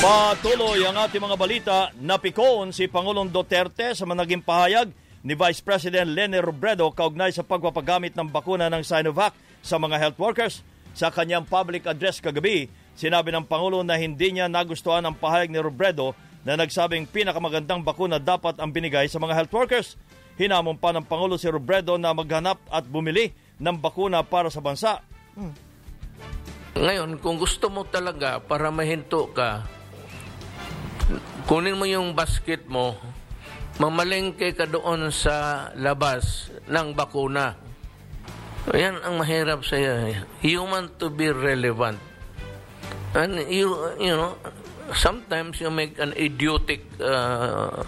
[0.07, 1.77] Patuloy ang ating mga balita.
[1.99, 4.95] Napikon si Pangulong Duterte sa managing pahayag
[5.27, 9.35] ni Vice President Leni Robredo kaugnay sa pagpapagamit ng bakuna ng Sinovac
[9.67, 10.63] sa mga health workers.
[10.95, 15.59] Sa kanyang public address kagabi, sinabi ng Pangulo na hindi niya nagustuhan ang pahayag ni
[15.59, 16.15] Robredo
[16.47, 19.99] na nagsabing pinakamagandang bakuna dapat ang binigay sa mga health workers.
[20.39, 25.03] Hinamon pa ng Pangulo si Robredo na maghanap at bumili ng bakuna para sa bansa.
[25.35, 25.51] Hmm.
[26.79, 29.67] Ngayon, kung gusto mo talaga para mahinto ka,
[31.47, 32.99] kunin mo yung basket mo,
[33.79, 37.55] mamalengke ka doon sa labas ng bakuna.
[38.75, 40.27] Yan ang mahirap sa iyo.
[40.43, 42.03] You want to be relevant.
[43.15, 43.71] And you,
[44.03, 44.35] you know,
[44.91, 47.87] sometimes you make an idiotic uh,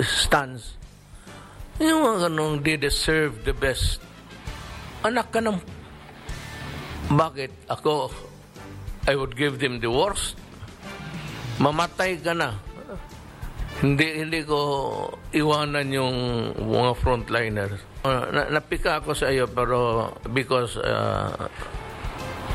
[0.00, 0.80] stance.
[1.76, 4.00] Yung mga ganong they deserve the best.
[5.04, 5.60] Anak ka ng...
[7.12, 7.68] Bakit?
[7.68, 8.08] Ako,
[9.04, 10.40] I would give them the worst
[11.58, 12.56] mamatay ka na.
[13.82, 14.58] Hindi hindi ko
[15.34, 16.16] iwanan yung
[16.56, 17.80] mga frontliners.
[18.06, 21.50] Uh, na, napika ako sa iyo pero because uh,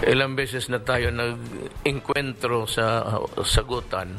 [0.07, 3.03] ilang beses na tayo nag-enkwentro sa
[3.43, 4.15] sagutan.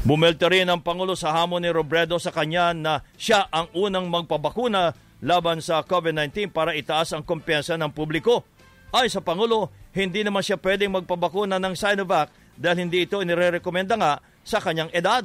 [0.00, 4.96] Bumelte rin ang Pangulo sa hamon ni Robredo sa kanya na siya ang unang magpabakuna
[5.20, 8.48] laban sa COVID-19 para itaas ang kumpiyansa ng publiko.
[8.96, 14.20] Ay sa Pangulo, hindi naman siya pwedeng magpabakuna ng Sinovac dahil hindi ito inirekomenda nga
[14.44, 15.24] sa kanyang edad.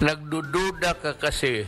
[0.00, 1.60] Nagdududa ka kasi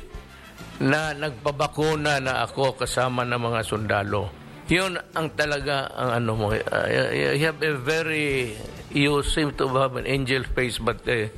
[0.80, 4.32] na nagpabakuna na ako kasama ng mga sundalo.
[4.68, 6.46] Yun ang talaga ang ano mo.
[6.52, 8.52] Uh, you have a very,
[8.92, 11.32] you seem to have an angel face but a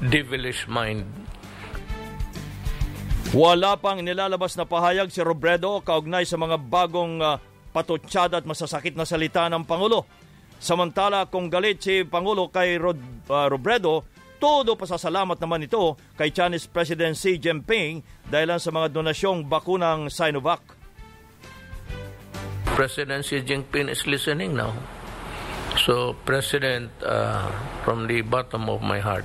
[0.00, 1.04] devilish mind.
[3.30, 7.38] Wala pang nilalabas na pahayag si Robredo kaugnay sa mga bagong uh,
[7.70, 10.08] patutsada at masasakit na salita ng Pangulo.
[10.60, 13.00] Samantala kung galit si Pangulo kay Rod,
[13.32, 14.04] uh, Robredo,
[14.36, 20.60] todo pasasalamat naman ito kay Chinese President Xi Jinping dahil sa mga donasyong bakunang Sinovac.
[22.76, 24.76] President Xi Jinping is listening now.
[25.80, 27.48] So, President, uh,
[27.88, 29.24] from the bottom of my heart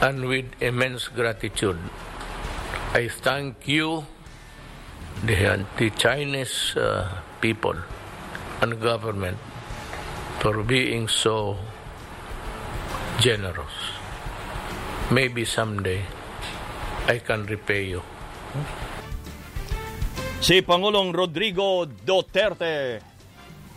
[0.00, 1.76] and with immense gratitude,
[2.96, 4.08] I thank you,
[5.20, 7.76] the, the Chinese uh, people
[8.64, 9.36] and government
[10.44, 11.56] for being so
[13.16, 13.72] generous.
[15.08, 16.04] Maybe someday
[17.08, 18.04] I can repay you.
[20.44, 23.00] Si Pangulong Rodrigo Duterte.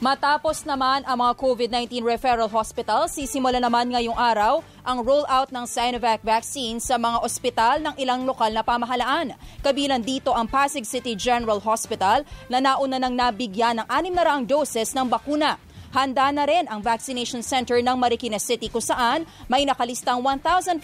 [0.04, 6.20] Matapos naman ang mga COVID-19 referral hospitals, sisimula naman ngayong araw ang rollout ng Sinovac
[6.20, 9.34] vaccine sa mga ospital ng ilang lokal na pamahalaan.
[9.64, 15.08] Kabilang dito ang Pasig City General Hospital na nauna nang nabigyan ng 600 doses ng
[15.08, 15.58] bakuna.
[15.98, 20.78] Handa na rin ang vaccination center ng Marikina City kung saan may nakalistang 1,500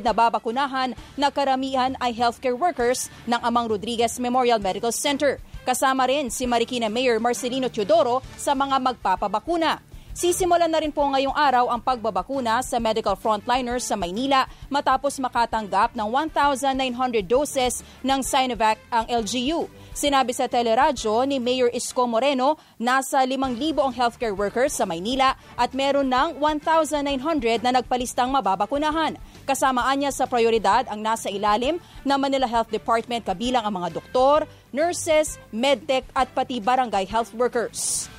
[0.00, 5.36] na babakunahan na karamihan ay healthcare workers ng Amang Rodriguez Memorial Medical Center.
[5.68, 9.84] Kasama rin si Marikina Mayor Marcelino Teodoro sa mga magpapabakuna.
[10.16, 15.92] Sisimulan na rin po ngayong araw ang pagbabakuna sa medical frontliners sa Maynila matapos makatanggap
[15.92, 19.68] ng 1,900 doses ng Sinovac ang LGU.
[19.94, 25.70] Sinabi sa teleradyo ni Mayor Isko Moreno, nasa 5,000 ang healthcare workers sa Maynila at
[25.70, 29.14] meron ng 1,900 na nagpalistang mababakunahan.
[29.46, 34.50] Kasamaan niya sa prioridad ang nasa ilalim ng Manila Health Department kabilang ang mga doktor,
[34.74, 38.10] nurses, medtech at pati barangay health workers.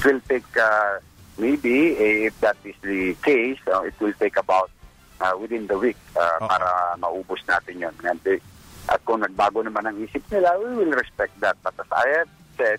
[0.00, 1.04] It will take uh,
[1.36, 4.72] maybe eh, if that is the case, uh, it will take about
[5.20, 7.92] uh, within the week uh, para maubos natin yun.
[8.00, 8.40] And, eh,
[8.88, 11.58] at kung nagbago naman ang isip nila, we will respect that.
[11.60, 12.78] But as I have said,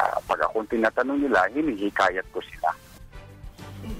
[0.00, 2.70] uh, pag akong tinatanong nila, hinihikayat ko sila.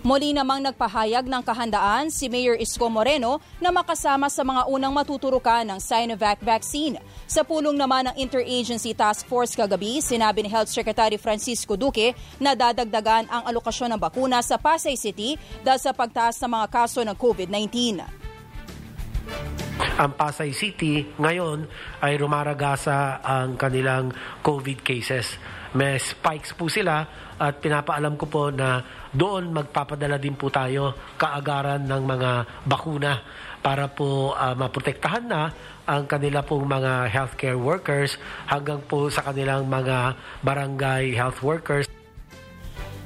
[0.00, 5.64] Muli namang nagpahayag ng kahandaan si Mayor Isko Moreno na makasama sa mga unang matuturukan
[5.64, 7.00] ng Sinovac vaccine.
[7.28, 12.56] Sa pulong naman ng Interagency Task Force kagabi, sinabi ni Health Secretary Francisco Duque na
[12.56, 17.16] dadagdagan ang alokasyon ng bakuna sa Pasay City dahil sa pagtaas ng mga kaso ng
[17.16, 18.19] COVID-19
[20.00, 21.68] ang Pasay City ngayon
[22.00, 24.08] ay rumaragasa ang kanilang
[24.40, 25.36] COVID cases.
[25.76, 27.04] May spikes po sila
[27.36, 28.80] at pinapaalam ko po na
[29.12, 32.30] doon magpapadala din po tayo kaagaran ng mga
[32.64, 33.20] bakuna
[33.60, 35.52] para po uh, maprotektahan na
[35.84, 38.16] ang kanila pong mga healthcare workers
[38.48, 41.99] hanggang po sa kanilang mga barangay health workers.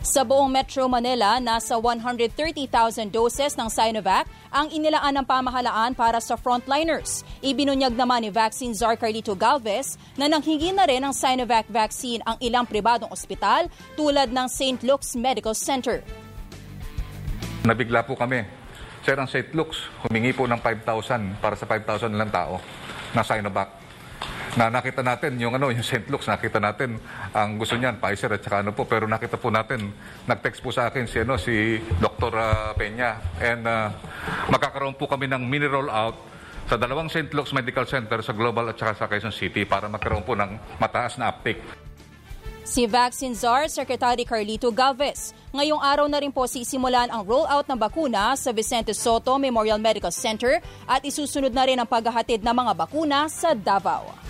[0.04, 6.36] Sa buong Metro Manila, nasa 130,000 doses ng Sinovac ang inilaan ng pamahalaan para sa
[6.36, 7.24] frontliners.
[7.40, 12.36] Ibinunyag naman ni Vaccine Czar Carlito Galvez na nanghingi na rin ng Sinovac vaccine ang
[12.44, 14.84] ilang pribadong ospital tulad ng St.
[14.84, 16.04] Luke's Medical Center.
[17.64, 18.44] Nabigla po kami.
[19.08, 19.56] Sir, ang St.
[19.56, 22.60] Luke's humingi po ng 5,000 para sa 5,000 lang tao
[23.16, 23.83] na Sinovac
[24.54, 26.06] na nakita natin yung ano yung St.
[26.06, 27.02] Luke's nakita natin
[27.34, 29.90] ang gusto niyan Pfizer at saka ano po pero nakita po natin
[30.30, 32.30] nag-text po sa akin si ano si Dr.
[32.30, 33.90] Uh, Peña and uh,
[34.54, 36.14] magkakaroon po kami ng mini roll out
[36.70, 37.34] sa dalawang St.
[37.34, 41.18] Luke's Medical Center sa Global at saka sa Quezon City para magkaroon po ng mataas
[41.18, 41.60] na uptake.
[42.64, 45.36] Si Vaccine Czar Secretary Carlito Galvez.
[45.52, 50.10] Ngayong araw na rin po sisimulan ang rollout ng bakuna sa Vicente Soto Memorial Medical
[50.10, 54.24] Center at isusunod na rin ang paghahatid ng mga bakuna sa Davao.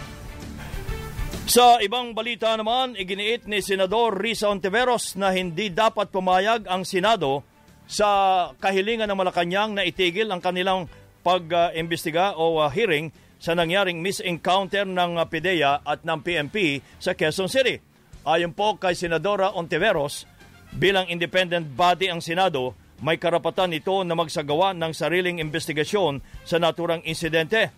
[1.44, 7.44] Sa ibang balita naman, iginiit ni Senador Risa Ontiveros na hindi dapat pumayag ang Senado
[7.84, 10.88] sa kahilingan ng Malacanang na itigil ang kanilang
[11.20, 17.52] pag-imbestiga o uh, hearing sa nangyaring misencounter ng uh, PIDEA at ng PMP sa Quezon
[17.52, 17.76] City.
[18.24, 20.24] Ayon po kay Senadora Ontiveros,
[20.72, 22.72] bilang independent body ang Senado,
[23.04, 27.68] may karapatan ito na magsagawa ng sariling investigasyon sa naturang insidente.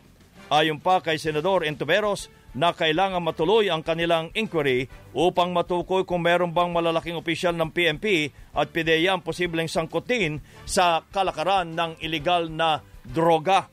[0.55, 6.57] Ayon pa kay Senador Ontiveros, na kailangan matuloy ang kanilang inquiry upang matukoy kung meron
[6.57, 12.81] bang malalaking opisyal ng PNP at PDEA ang posibleng sangkutin sa kalakaran ng ilegal na
[13.05, 13.69] droga.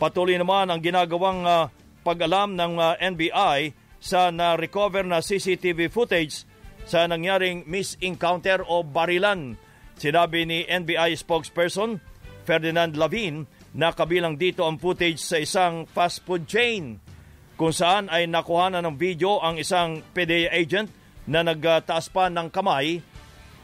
[0.00, 1.68] Patuloy naman ang ginagawang uh,
[2.00, 6.48] pag-alam ng uh, ah, NBI sa na-recover na CCTV footage
[6.88, 9.60] sa nangyaring misencounter o barilan.
[10.00, 12.00] Sinabi ni NBI spokesperson
[12.48, 13.44] Ferdinand Lavin
[13.76, 16.96] na kabilang dito ang footage sa isang fast food chain
[17.58, 20.86] kung saan ay nakuha na ng video ang isang PDEA agent
[21.26, 23.02] na nagtaas pa ng kamay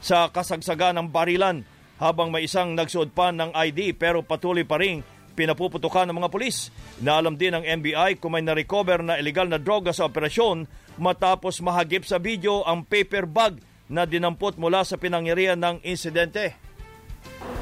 [0.03, 1.63] sa kasagsaga ng barilan
[1.95, 4.99] habang may isang nagsuot pa ng ID pero patuloy pa rin
[5.39, 6.75] pinapuputukan ng mga pulis.
[6.99, 10.67] Naalam din ng NBI kung may na-recover na illegal na droga sa operasyon
[10.99, 16.51] matapos mahagip sa video ang paper bag na dinampot mula sa pinangyarihan ng insidente.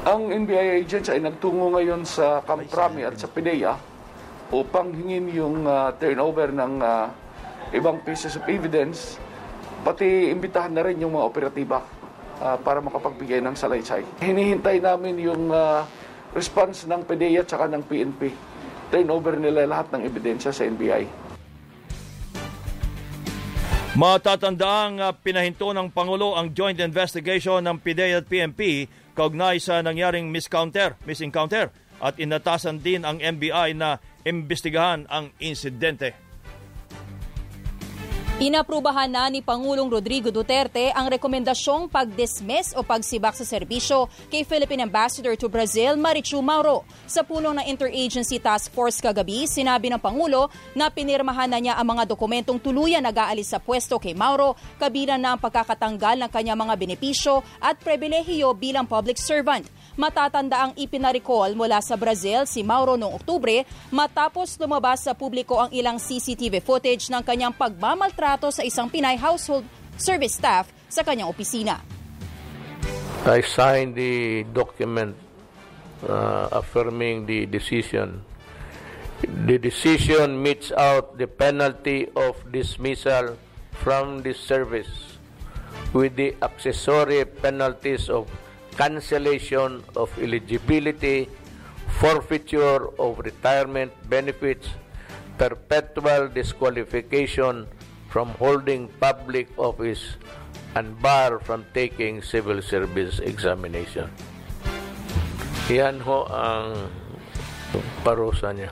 [0.02, 3.93] Ang NBI agents ay nagtungo ngayon sa Kamprami at sa PDEA
[4.54, 7.10] upang hingin yung uh, turnover ng uh,
[7.74, 9.18] ibang pieces of evidence,
[9.82, 11.82] pati imbitahan na rin yung mga operatiba
[12.38, 14.06] uh, para makapagbigay ng salaysay.
[14.22, 15.82] Hinihintay namin yung uh,
[16.30, 18.30] response ng PDEA at saka ng PNP.
[18.94, 21.26] Turnover nila lahat ng ebidensya sa NBI.
[23.94, 30.30] Matatandaang uh, pinahinto ng Pangulo ang joint investigation ng PDEA at PNP kaugnay sa nangyaring
[30.30, 31.70] miscounter, misencounter
[32.02, 36.24] at inatasan din ang NBI na imbestigahan ang insidente.
[38.34, 44.82] Inaprubahan na ni Pangulong Rodrigo Duterte ang rekomendasyong pag-dismiss o pagsibak sa serbisyo kay Philippine
[44.82, 46.82] Ambassador to Brazil, Marichu Mauro.
[47.06, 51.94] Sa pulong ng Interagency Task Force kagabi, sinabi ng Pangulo na pinirmahan na niya ang
[51.94, 56.74] mga dokumentong tuluyan nag-aalis sa pwesto kay Mauro, kabilang na ang pagkakatanggal ng kanyang mga
[56.74, 59.70] benepisyo at pribilehiyo bilang public servant.
[59.94, 63.62] Matatanda ang ipinarecall mula sa Brazil si Mauro noong Oktubre
[63.94, 69.62] matapos lumabas sa publiko ang ilang CCTV footage ng kanyang pagmamaltrato sa isang Pinay household
[69.94, 71.78] service staff sa kanyang opisina.
[73.22, 75.14] I signed the document
[76.02, 78.26] uh, affirming the decision.
[79.22, 83.38] The decision meets out the penalty of dismissal
[83.78, 84.90] from the service
[85.94, 88.26] with the accessory penalties of
[88.76, 91.28] cancellation of eligibility,
[92.00, 94.68] forfeiture of retirement benefits,
[95.38, 97.66] perpetual disqualification
[98.10, 100.16] from holding public office,
[100.74, 104.10] and bar from taking civil service examination.
[105.70, 106.90] Yan ho ang
[108.02, 108.70] parusa niya.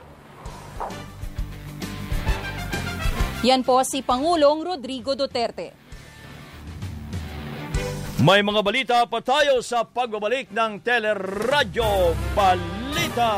[3.43, 5.82] Yan po si Pangulong Rodrigo Duterte.
[8.23, 13.35] May mga balita pa tayo sa pagbabalik ng Teleradyo Balita.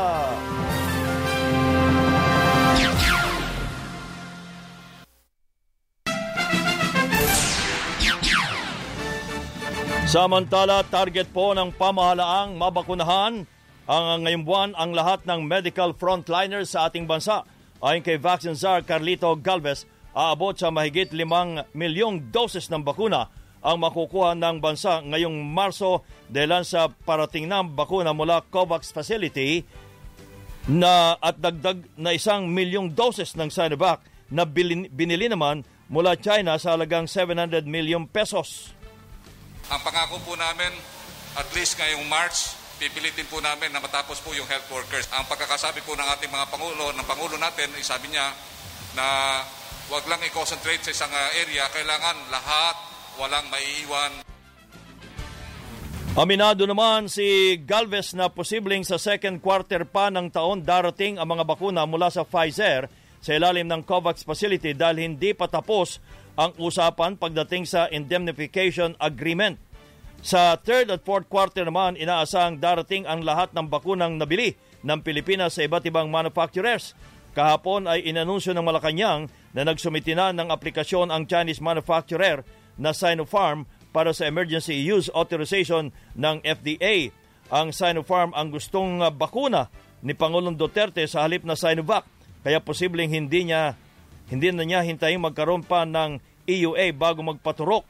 [10.05, 13.41] Samantala, target po ng pamahalaang mabakunahan
[13.89, 17.41] ang ngayong buwan ang lahat ng medical frontliners sa ating bansa.
[17.81, 23.33] Ayon kay Vaccine Czar Carlito Galvez, aabot sa mahigit 5 milyong doses ng bakuna
[23.65, 29.65] ang makukuha ng bansa ngayong Marso dahil sa parating ng bakuna mula COVAX facility
[30.69, 36.57] na at dagdag na isang milyong doses ng Sinovac na bilin, binili naman mula China
[36.61, 38.73] sa halagang 700 milyong pesos.
[39.69, 40.69] Ang pangako po namin,
[41.33, 45.09] at least ngayong March, pipilitin po namin na matapos po yung health workers.
[45.13, 48.29] Ang pagkakasabi po ng ating mga Pangulo, ng Pangulo natin, sabi niya
[48.93, 49.05] na
[49.89, 54.13] wag lang i-concentrate sa isang uh, area, kailangan lahat, walang maiiwan.
[56.15, 61.43] Aminado naman si Galvez na posibleng sa second quarter pa ng taon darating ang mga
[61.43, 62.87] bakuna mula sa Pfizer
[63.19, 65.99] sa ilalim ng COVAX facility dahil hindi pa tapos
[66.39, 69.59] ang usapan pagdating sa indemnification agreement.
[70.23, 74.55] Sa third at fourth quarter naman, inaasang darating ang lahat ng bakunang nabili
[74.87, 76.95] ng Pilipinas sa iba't ibang manufacturers.
[77.35, 83.67] Kahapon ay inanunsyo ng Malacanang na nagsumiti na ng aplikasyon ang Chinese manufacturer na Sinopharm
[83.95, 87.11] para sa emergency use authorization ng FDA.
[87.51, 89.71] Ang Sinopharm ang gustong bakuna
[90.03, 92.05] ni Pangulong Duterte sa halip na Sinovac
[92.45, 93.73] kaya posibleng hindi niya
[94.29, 97.85] hindi na niya hintayin magkaroon pa ng EUA bago magpaturok.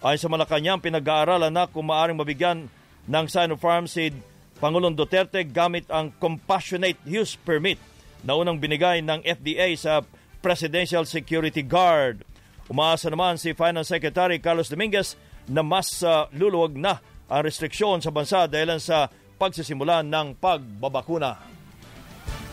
[0.00, 2.70] Ayon sa Malacanang, pinag-aaralan na kung maaaring mabigyan
[3.06, 4.14] ng Sinopharm si
[4.62, 7.78] Pangulong Duterte gamit ang Compassionate Use Permit
[8.22, 10.04] na unang binigay ng FDA sa
[10.40, 12.24] Presidential Security Guard.
[12.70, 15.18] Umaasa naman si Finance Secretary Carlos Dominguez
[15.50, 19.10] na mas uh, luluwag na ang restriksyon sa bansa dahil sa
[19.42, 21.50] pagsisimula ng pagbabakuna.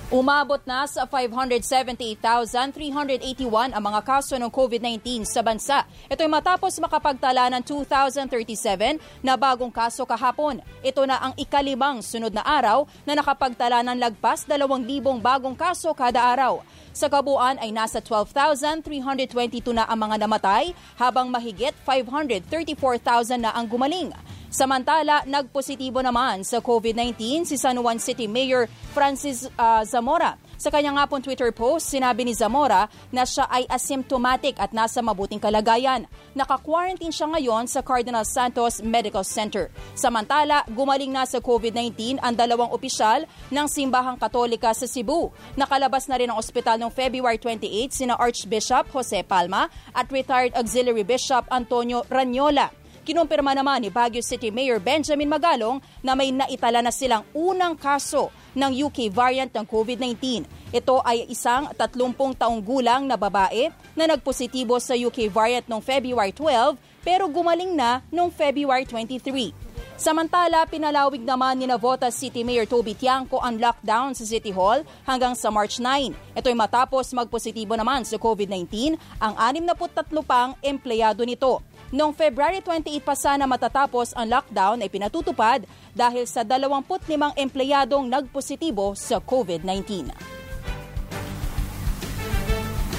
[0.07, 5.83] Umabot na sa 578,381 ang mga kaso ng COVID-19 sa bansa.
[6.07, 10.63] Ito ay matapos makapagtala ng 2,037 na bagong kaso kahapon.
[10.79, 16.23] Ito na ang ikalimang sunod na araw na nakapagtala ng lagpas 2,000 bagong kaso kada
[16.23, 16.63] araw.
[16.97, 24.09] Sa kabuuan ay nasa 12,322 na ang mga namatay habang mahigit 534,000 na ang gumaling.
[24.49, 28.65] Samantala, nagpositibo naman sa COVID-19 si San Juan City Mayor
[28.97, 30.41] Francis uh, Zamora.
[30.57, 35.05] Sa kanyang nga pong Twitter post, sinabi ni Zamora na siya ay asymptomatic at nasa
[35.05, 36.09] mabuting kalagayan.
[36.33, 39.69] Naka-quarantine siya ngayon sa Cardinal Santos Medical Center.
[39.93, 45.29] Samantala, gumaling na sa COVID-19 ang dalawang opisyal ng Simbahang Katolika sa Cebu.
[45.53, 51.05] Nakalabas na rin ang ospital noong February 28 sina Archbishop Jose Palma at retired Auxiliary
[51.05, 52.73] Bishop Antonio Ranyola.
[53.07, 58.27] Kinumpirma naman ni Baguio City Mayor Benjamin Magalong na may naitala na silang unang kaso
[58.57, 60.49] ng UK variant ng COVID-19.
[60.73, 66.33] Ito ay isang 30 taong gulang na babae na nagpositibo sa UK variant noong February
[66.33, 66.73] 12
[67.05, 69.67] pero gumaling na noong February 23.
[69.97, 75.33] Samantala, pinalawig naman ni Navota City Mayor Toby Tiangco ang lockdown sa City Hall hanggang
[75.33, 76.37] sa March 9.
[76.37, 81.65] Ito ay matapos magpositibo naman sa COVID-19 ang 63 pang empleyado nito.
[81.87, 85.63] Noong February 28 pa sana matatapos ang lockdown ay pinatutupad
[85.95, 87.07] dahil sa 25
[87.39, 90.11] empleyadong nagpositibo sa COVID-19.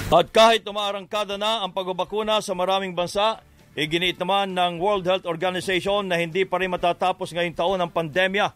[0.09, 3.45] At kahit umaarangkada na ang pagbabakuna sa maraming bansa,
[3.77, 8.49] iginiit naman ng World Health Organization na hindi pa rin matatapos ngayong taon ang pandemya.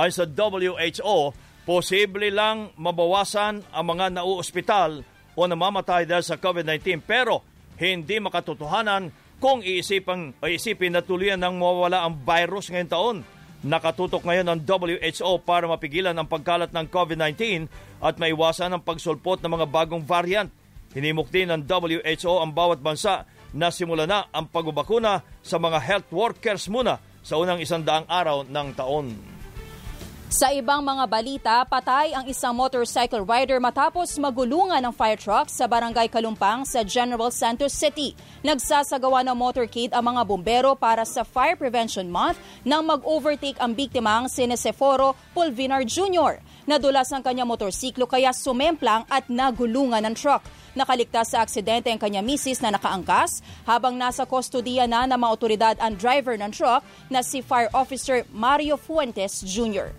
[0.00, 1.36] Ayon sa WHO,
[1.68, 5.04] posible lang mabawasan ang mga nauospital
[5.36, 7.44] o namamatay dahil sa COVID-19 pero
[7.76, 13.18] hindi makatotohanan kung iisipin, iisipin na tuluyan ng mawawala ang virus ngayong taon.
[13.64, 17.64] Nakatutok ngayon ang WHO para mapigilan ang pagkalat ng COVID-19
[18.04, 20.52] at maiwasan ang pagsulpot ng mga bagong variant.
[20.92, 23.24] Hinimok din ng WHO ang bawat bansa
[23.56, 28.68] na simula na ang pagbabakuna sa mga health workers muna sa unang isandaang araw ng
[28.76, 29.33] taon.
[30.32, 35.68] Sa ibang mga balita, patay ang isang motorcycle rider matapos magulungan ng fire truck sa
[35.68, 38.16] barangay Kalumpang sa General Santos City.
[38.40, 44.32] Nagsasagawa ng motorcade ang mga bumbero para sa Fire Prevention Month nang mag-overtake ang biktimang
[44.32, 46.40] si Neseforo Pulvinar Jr.
[46.64, 50.40] Nadulas ang kanyang motorsiklo kaya sumemplang at nagulungan ng truck.
[50.72, 55.76] Nakaligtas sa aksidente ang kanya misis na nakaangkas habang nasa kustodiya na ng mga otoridad
[55.84, 56.80] ang driver ng truck
[57.12, 59.92] na si Fire Officer Mario Fuentes Jr.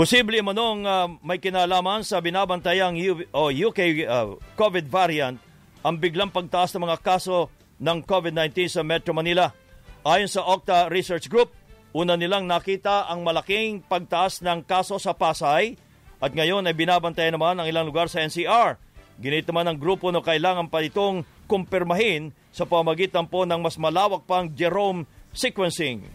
[0.00, 5.36] Posible manong uh, may kinalaman sa binabantayang U- o UK uh, COVID variant
[5.84, 9.52] ang biglang pagtaas ng mga kaso ng COVID-19 sa Metro Manila.
[10.00, 11.52] Ayon sa Okta Research Group,
[11.92, 15.76] una nilang nakita ang malaking pagtaas ng kaso sa Pasay
[16.16, 18.80] at ngayon ay binabantayan naman ang ilang lugar sa NCR.
[19.20, 24.24] Ginit naman ng grupo na kailangan pa itong kumpirmahin sa pamagitan po ng mas malawak
[24.24, 25.04] pang Jerome
[25.36, 26.08] sequencing.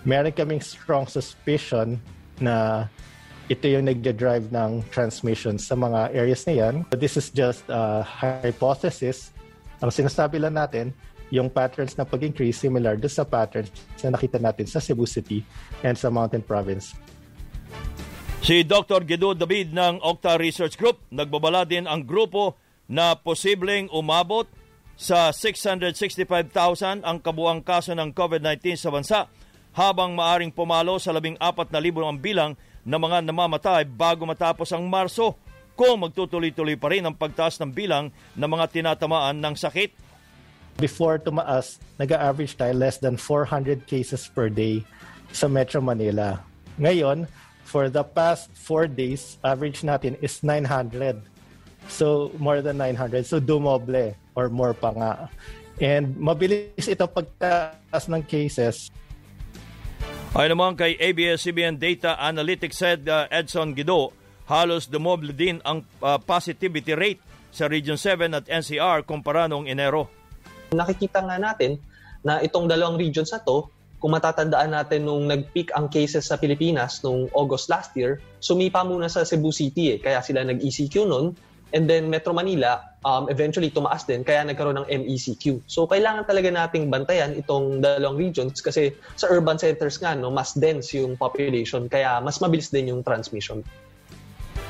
[0.00, 2.00] Meron kaming strong suspicion
[2.40, 2.86] na
[3.50, 6.74] ito yung nagde-drive ng transmission sa mga areas na yan.
[6.94, 9.34] This is just a hypothesis.
[9.82, 10.94] Ang sinasabi lang natin,
[11.32, 13.72] yung patterns na pag-increase similar do sa patterns
[14.04, 15.40] na nakita natin sa Cebu City
[15.80, 16.92] and sa Mountain Province.
[18.44, 19.06] Si Dr.
[19.06, 22.58] Guido David ng Octa Research Group, nagbabala din ang grupo
[22.90, 24.44] na posibleng umabot
[24.98, 29.18] sa 665,000 ang kabuang kaso ng COVID-19 sa bansa
[29.72, 31.40] habang maaring pumalo sa 14,000
[32.04, 32.52] ang bilang
[32.84, 35.34] ng mga namamatay bago matapos ang Marso
[35.72, 39.96] kung magtutuloy-tuloy pa rin ang pagtaas ng bilang ng mga tinatamaan ng sakit.
[40.76, 44.84] Before tumaas, nag-average tayo less than 400 cases per day
[45.32, 46.40] sa Metro Manila.
[46.80, 47.28] Ngayon,
[47.64, 51.20] for the past 4 days, average natin is 900.
[51.88, 53.24] So, more than 900.
[53.24, 55.12] So, dumoble or more pa nga.
[55.80, 58.92] And mabilis ito pagtaas ng cases
[60.32, 64.16] Ayon naman kay ABS-CBN Data Analytics Head uh, Edson Guido,
[64.48, 67.20] halos dumoble din ang uh, positivity rate
[67.52, 70.08] sa Region 7 at NCR kumpara noong Enero.
[70.72, 71.76] Nakikita nga natin
[72.24, 73.68] na itong dalawang regions na to,
[74.00, 79.12] kung matatandaan natin nung nag-peak ang cases sa Pilipinas nung August last year, sumipa muna
[79.12, 79.98] sa Cebu City eh.
[80.00, 81.36] Kaya sila nag-ECQ nun.
[81.72, 85.64] And then Metro Manila, um, eventually tumaas din, kaya nagkaroon ng MECQ.
[85.64, 90.52] So kailangan talaga nating bantayan itong dalawang regions kasi sa urban centers nga, no, mas
[90.52, 93.64] dense yung population, kaya mas mabilis din yung transmission.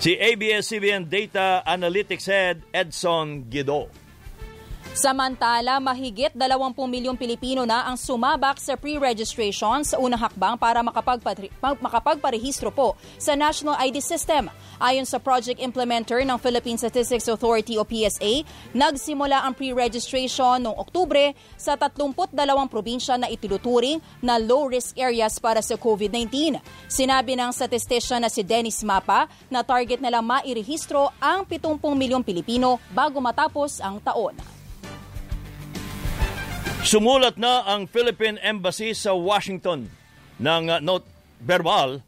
[0.02, 4.01] Si ABS-CBN Data Analytics Head Edson Guido.
[4.92, 10.84] Samantala, mahigit 20 milyong Pilipino na ang sumabak sa pre-registration sa unang hakbang para
[11.80, 14.52] makapagparehistro po sa National ID System.
[14.76, 18.44] Ayon sa project implementer ng Philippine Statistics Authority o PSA,
[18.76, 22.12] nagsimula ang pre-registration noong Oktubre sa 32
[22.68, 26.60] probinsya na itinuturing na low-risk areas para sa COVID-19.
[26.84, 32.76] Sinabi ng statistician na si Dennis Mapa na target nilang mairehistro ang 70 milyong Pilipino
[32.92, 34.51] bago matapos ang taon.
[36.82, 39.86] Sumulat na ang Philippine Embassy sa Washington
[40.42, 41.06] ng uh, note
[41.38, 42.02] verbal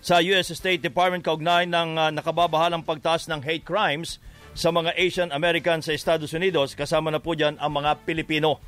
[0.00, 4.16] sa US State Department kaugnay ng uh, nakababahalang pagtaas ng hate crimes
[4.56, 8.64] sa mga Asian American sa Estados Unidos kasama na po dyan ang mga Pilipino.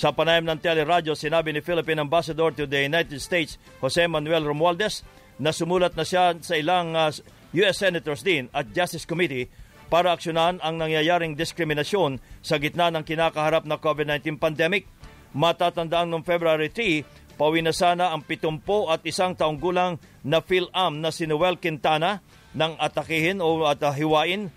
[0.00, 5.04] Sa panayam ng teleradyo, sinabi ni Philippine Ambassador to the United States, Jose Manuel Romualdez,
[5.36, 7.12] na sumulat na siya sa ilang uh,
[7.60, 9.52] US Senators din at Justice Committee
[9.92, 14.88] para aksyonan ang nangyayaring diskriminasyon sa gitna ng kinakaharap na COVID-19 pandemic.
[15.36, 21.04] Matatandaan noong February 3, pauwi na sana ang 70 at isang taong gulang na PhilAm
[21.04, 22.24] na si Noel Quintana
[22.56, 24.48] nang atakihin o at uh, hiwain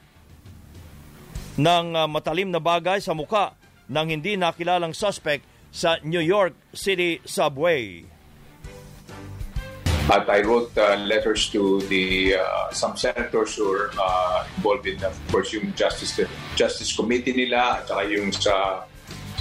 [1.59, 3.59] ng uh, matalim na bagay sa muka
[3.91, 8.14] ng hindi nakilalang suspect sa New York City subway.
[10.05, 15.01] At I wrote uh, letters to the uh, some senators who are uh, involved in,
[15.33, 16.21] course, yung Justice
[16.53, 18.85] Justice Committee nila at saka yung sa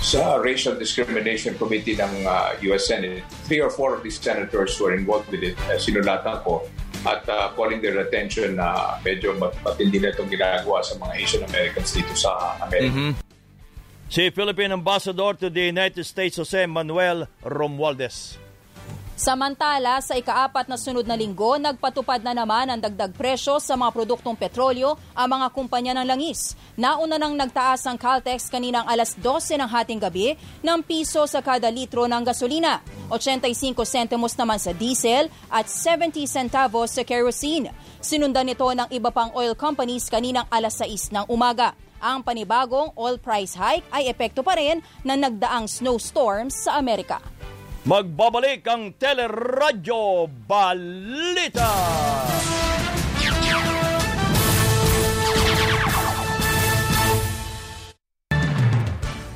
[0.01, 3.29] sa Racial Discrimination Committee ng uh, US Senate.
[3.45, 6.65] Three or four of these senators who are involved with it, uh, sinulatan ko
[7.05, 11.93] at uh, calling their attention na medyo matindi na itong ginagawa sa mga Asian Americans
[11.93, 12.97] dito sa Amerika.
[12.97, 13.13] Mm-hmm.
[14.09, 18.44] Si Philippine Ambassador to the United States Jose Manuel Romualdez.
[19.15, 23.95] Samantala, sa ikaapat na sunod na linggo, nagpatupad na naman ang dagdag presyo sa mga
[23.95, 26.59] produktong petrolyo ang mga kumpanya ng langis.
[26.75, 30.35] Nauna nang nagtaas ang Caltex kaninang alas 12 ng hating gabi
[30.67, 36.91] ng piso sa kada litro ng gasolina, 85 centimos naman sa diesel at 70 centavos
[36.91, 37.71] sa kerosene.
[38.03, 41.79] Sinundan nito ng iba pang oil companies kaninang alas 6 ng umaga.
[42.03, 47.23] Ang panibagong oil price hike ay epekto pa rin ng nagdaang snowstorms sa Amerika.
[47.85, 51.73] Magbabalik ang Teleradyo Balita!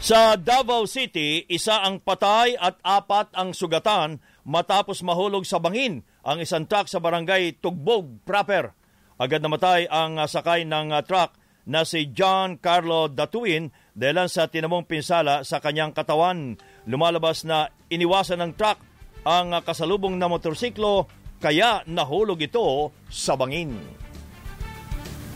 [0.01, 4.17] Sa Davao City, isa ang patay at apat ang sugatan
[4.49, 8.73] matapos mahulog sa bangin ang isang truck sa barangay Tugbog proper.
[9.21, 11.37] Agad namatay ang sakay ng truck
[11.69, 16.57] na si John Carlo Datuin dahil sa tinamong pinsala sa kanyang katawan.
[16.89, 18.81] Lumalabas na iniwasan ng truck
[19.21, 21.05] ang kasalubong na motorsiklo
[21.37, 23.77] kaya nahulog ito sa bangin.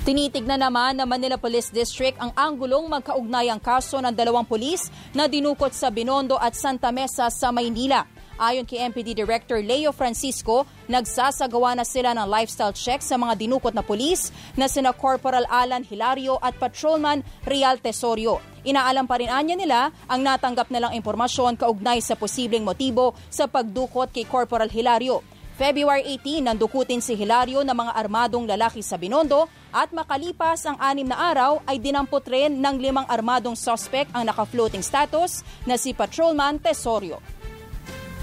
[0.02, 5.70] Tinitignan naman ng Manila Police District ang anggulong magkaugnayang kaso ng dalawang pulis na dinukot
[5.70, 8.02] sa Binondo at Santa Mesa sa Maynila.
[8.34, 13.70] Ayon kay MPD Director Leo Francisco, nagsasagawa na sila ng lifestyle check sa mga dinukot
[13.70, 18.51] na pulis na sina Corporal Alan Hilario at Patrolman Real Tesorio.
[18.62, 24.14] Inaalam pa rin anya nila ang natanggap nilang impormasyon kaugnay sa posibleng motibo sa pagdukot
[24.14, 25.26] kay Corporal Hilario.
[25.52, 31.04] February 18, nandukutin si Hilario ng mga armadong lalaki sa Binondo at makalipas ang anim
[31.04, 36.56] na araw ay dinampot rin ng limang armadong suspect ang naka-floating status na si Patrolman
[36.56, 37.20] Tesorio.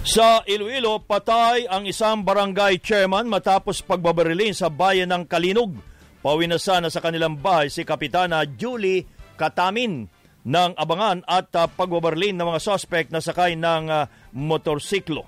[0.01, 5.75] Sa Iloilo, patay ang isang barangay chairman matapos pagbabarilin sa bayan ng Kalinog.
[6.23, 9.05] Pawi na sa kanilang bahay si Kapitana Julie
[9.39, 15.27] Katamin ng abangan at uh, pagbabarilin ng mga suspect na sakay ng uh, motorsiklo.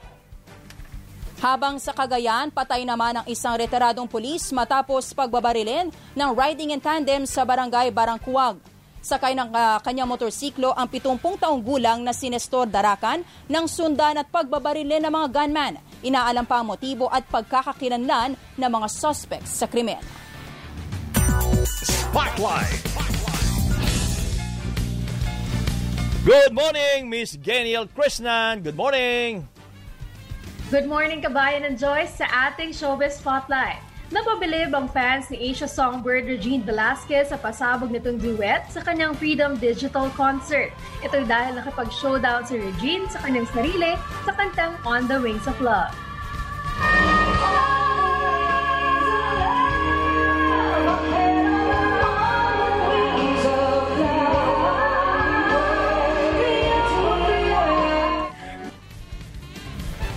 [1.42, 7.26] Habang sa Cagayan, patay naman ang isang retiradong pulis matapos pagbabarilin ng riding in tandem
[7.26, 8.62] sa barangay Barangkuwag.
[9.02, 14.22] Sakay ng uh, kanyang motorsiklo ang 70 taong gulang na si Nestor Darakan ng sundan
[14.22, 15.82] at pagbabarilin ng mga gunman.
[16.06, 19.98] Inaalam pa ang motibo at pagkakakilanlan ng mga suspects sa krimen.
[21.66, 23.21] Spotlight!
[26.22, 28.62] Good morning, Miss Geniel Krishnan.
[28.62, 29.50] Good morning!
[30.70, 33.82] Good morning, kabayan and Joyce, sa ating Showbiz Spotlight.
[34.14, 39.58] Napabilib ang fans ni Asia songbird Regine Velasquez sa pasabog nitong duet sa kanyang Freedom
[39.58, 40.70] Digital Concert.
[41.02, 45.90] Ito dahil nakipag-showdown si Regine sa kanyang sarili sa kantang On the Wings of Love.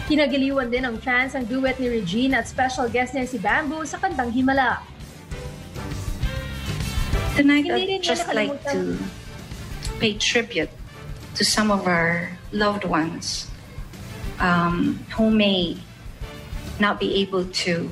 [0.05, 3.97] Kinagiliwan din ng fans ang duet ni Regine at special guest niya si Bamboo sa
[3.97, 4.85] kantang Himala.
[7.35, 9.01] Tonight, I'd just like to
[9.99, 10.71] pay tribute
[11.35, 13.51] to some of our loved ones
[14.39, 15.81] um, who may
[16.79, 17.91] not be able to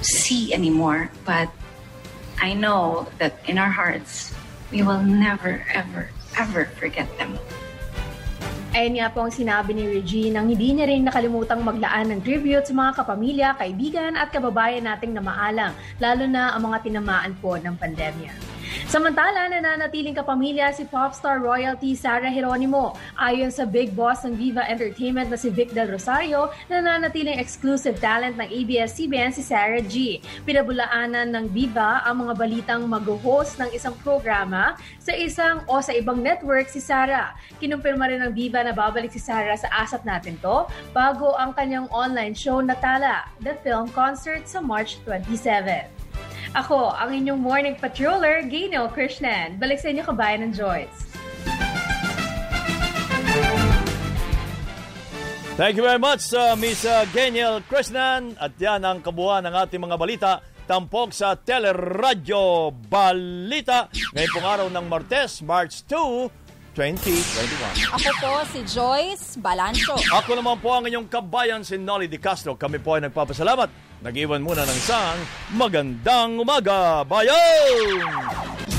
[0.00, 1.52] see anymore, but
[2.40, 4.34] I know that in our hearts,
[4.70, 7.38] we will never, ever, ever forget them.
[8.78, 12.62] Ayan nga po ang sinabi ni Regine nang hindi niya rin nakalimutang maglaan ng tribute
[12.62, 17.74] sa mga kapamilya, kaibigan at kababayan nating namaalang, lalo na ang mga tinamaan po ng
[17.74, 18.47] pandemya.
[18.88, 22.96] Samantala, nananatiling kapamilya si popstar royalty Sarah Geronimo.
[23.16, 28.36] Ayon sa big boss ng Viva Entertainment na si Vic Del Rosario, nananatiling exclusive talent
[28.36, 30.20] ng ABS-CBN si Sarah G.
[30.44, 36.20] Pinabulaanan ng Viva ang mga balitang mag-host ng isang programa sa isang o sa ibang
[36.20, 37.32] network si Sarah.
[37.60, 41.88] Kinumpirma rin ng Viva na babalik si Sarah sa Asap Natin To bago ang kanyang
[41.88, 45.97] online show na Tala, the film concert sa March 27.
[46.56, 49.60] Ako, ang inyong morning patroller, Gino Krishnan.
[49.60, 50.98] Balik sa inyo kabayan ng Joyce.
[55.58, 58.38] Thank you very much, uh, Miss uh, Geniel Krishnan.
[58.38, 60.32] At yan ang kabuuan ng ating mga balita
[60.68, 63.88] tampok sa Teleradyo Balita.
[64.12, 66.47] Ngayon pong araw ng Martes, March 2,
[66.78, 67.90] 2021.
[67.90, 69.98] Ako po si Joyce Balancho.
[70.14, 72.54] Ako naman po ang inyong kabayan si Nolly Di Castro.
[72.54, 73.66] Kami po ay nagpapasalamat.
[73.98, 75.18] Nag-iwan muna ng isang
[75.58, 77.02] magandang umaga.
[77.02, 78.77] Bayan!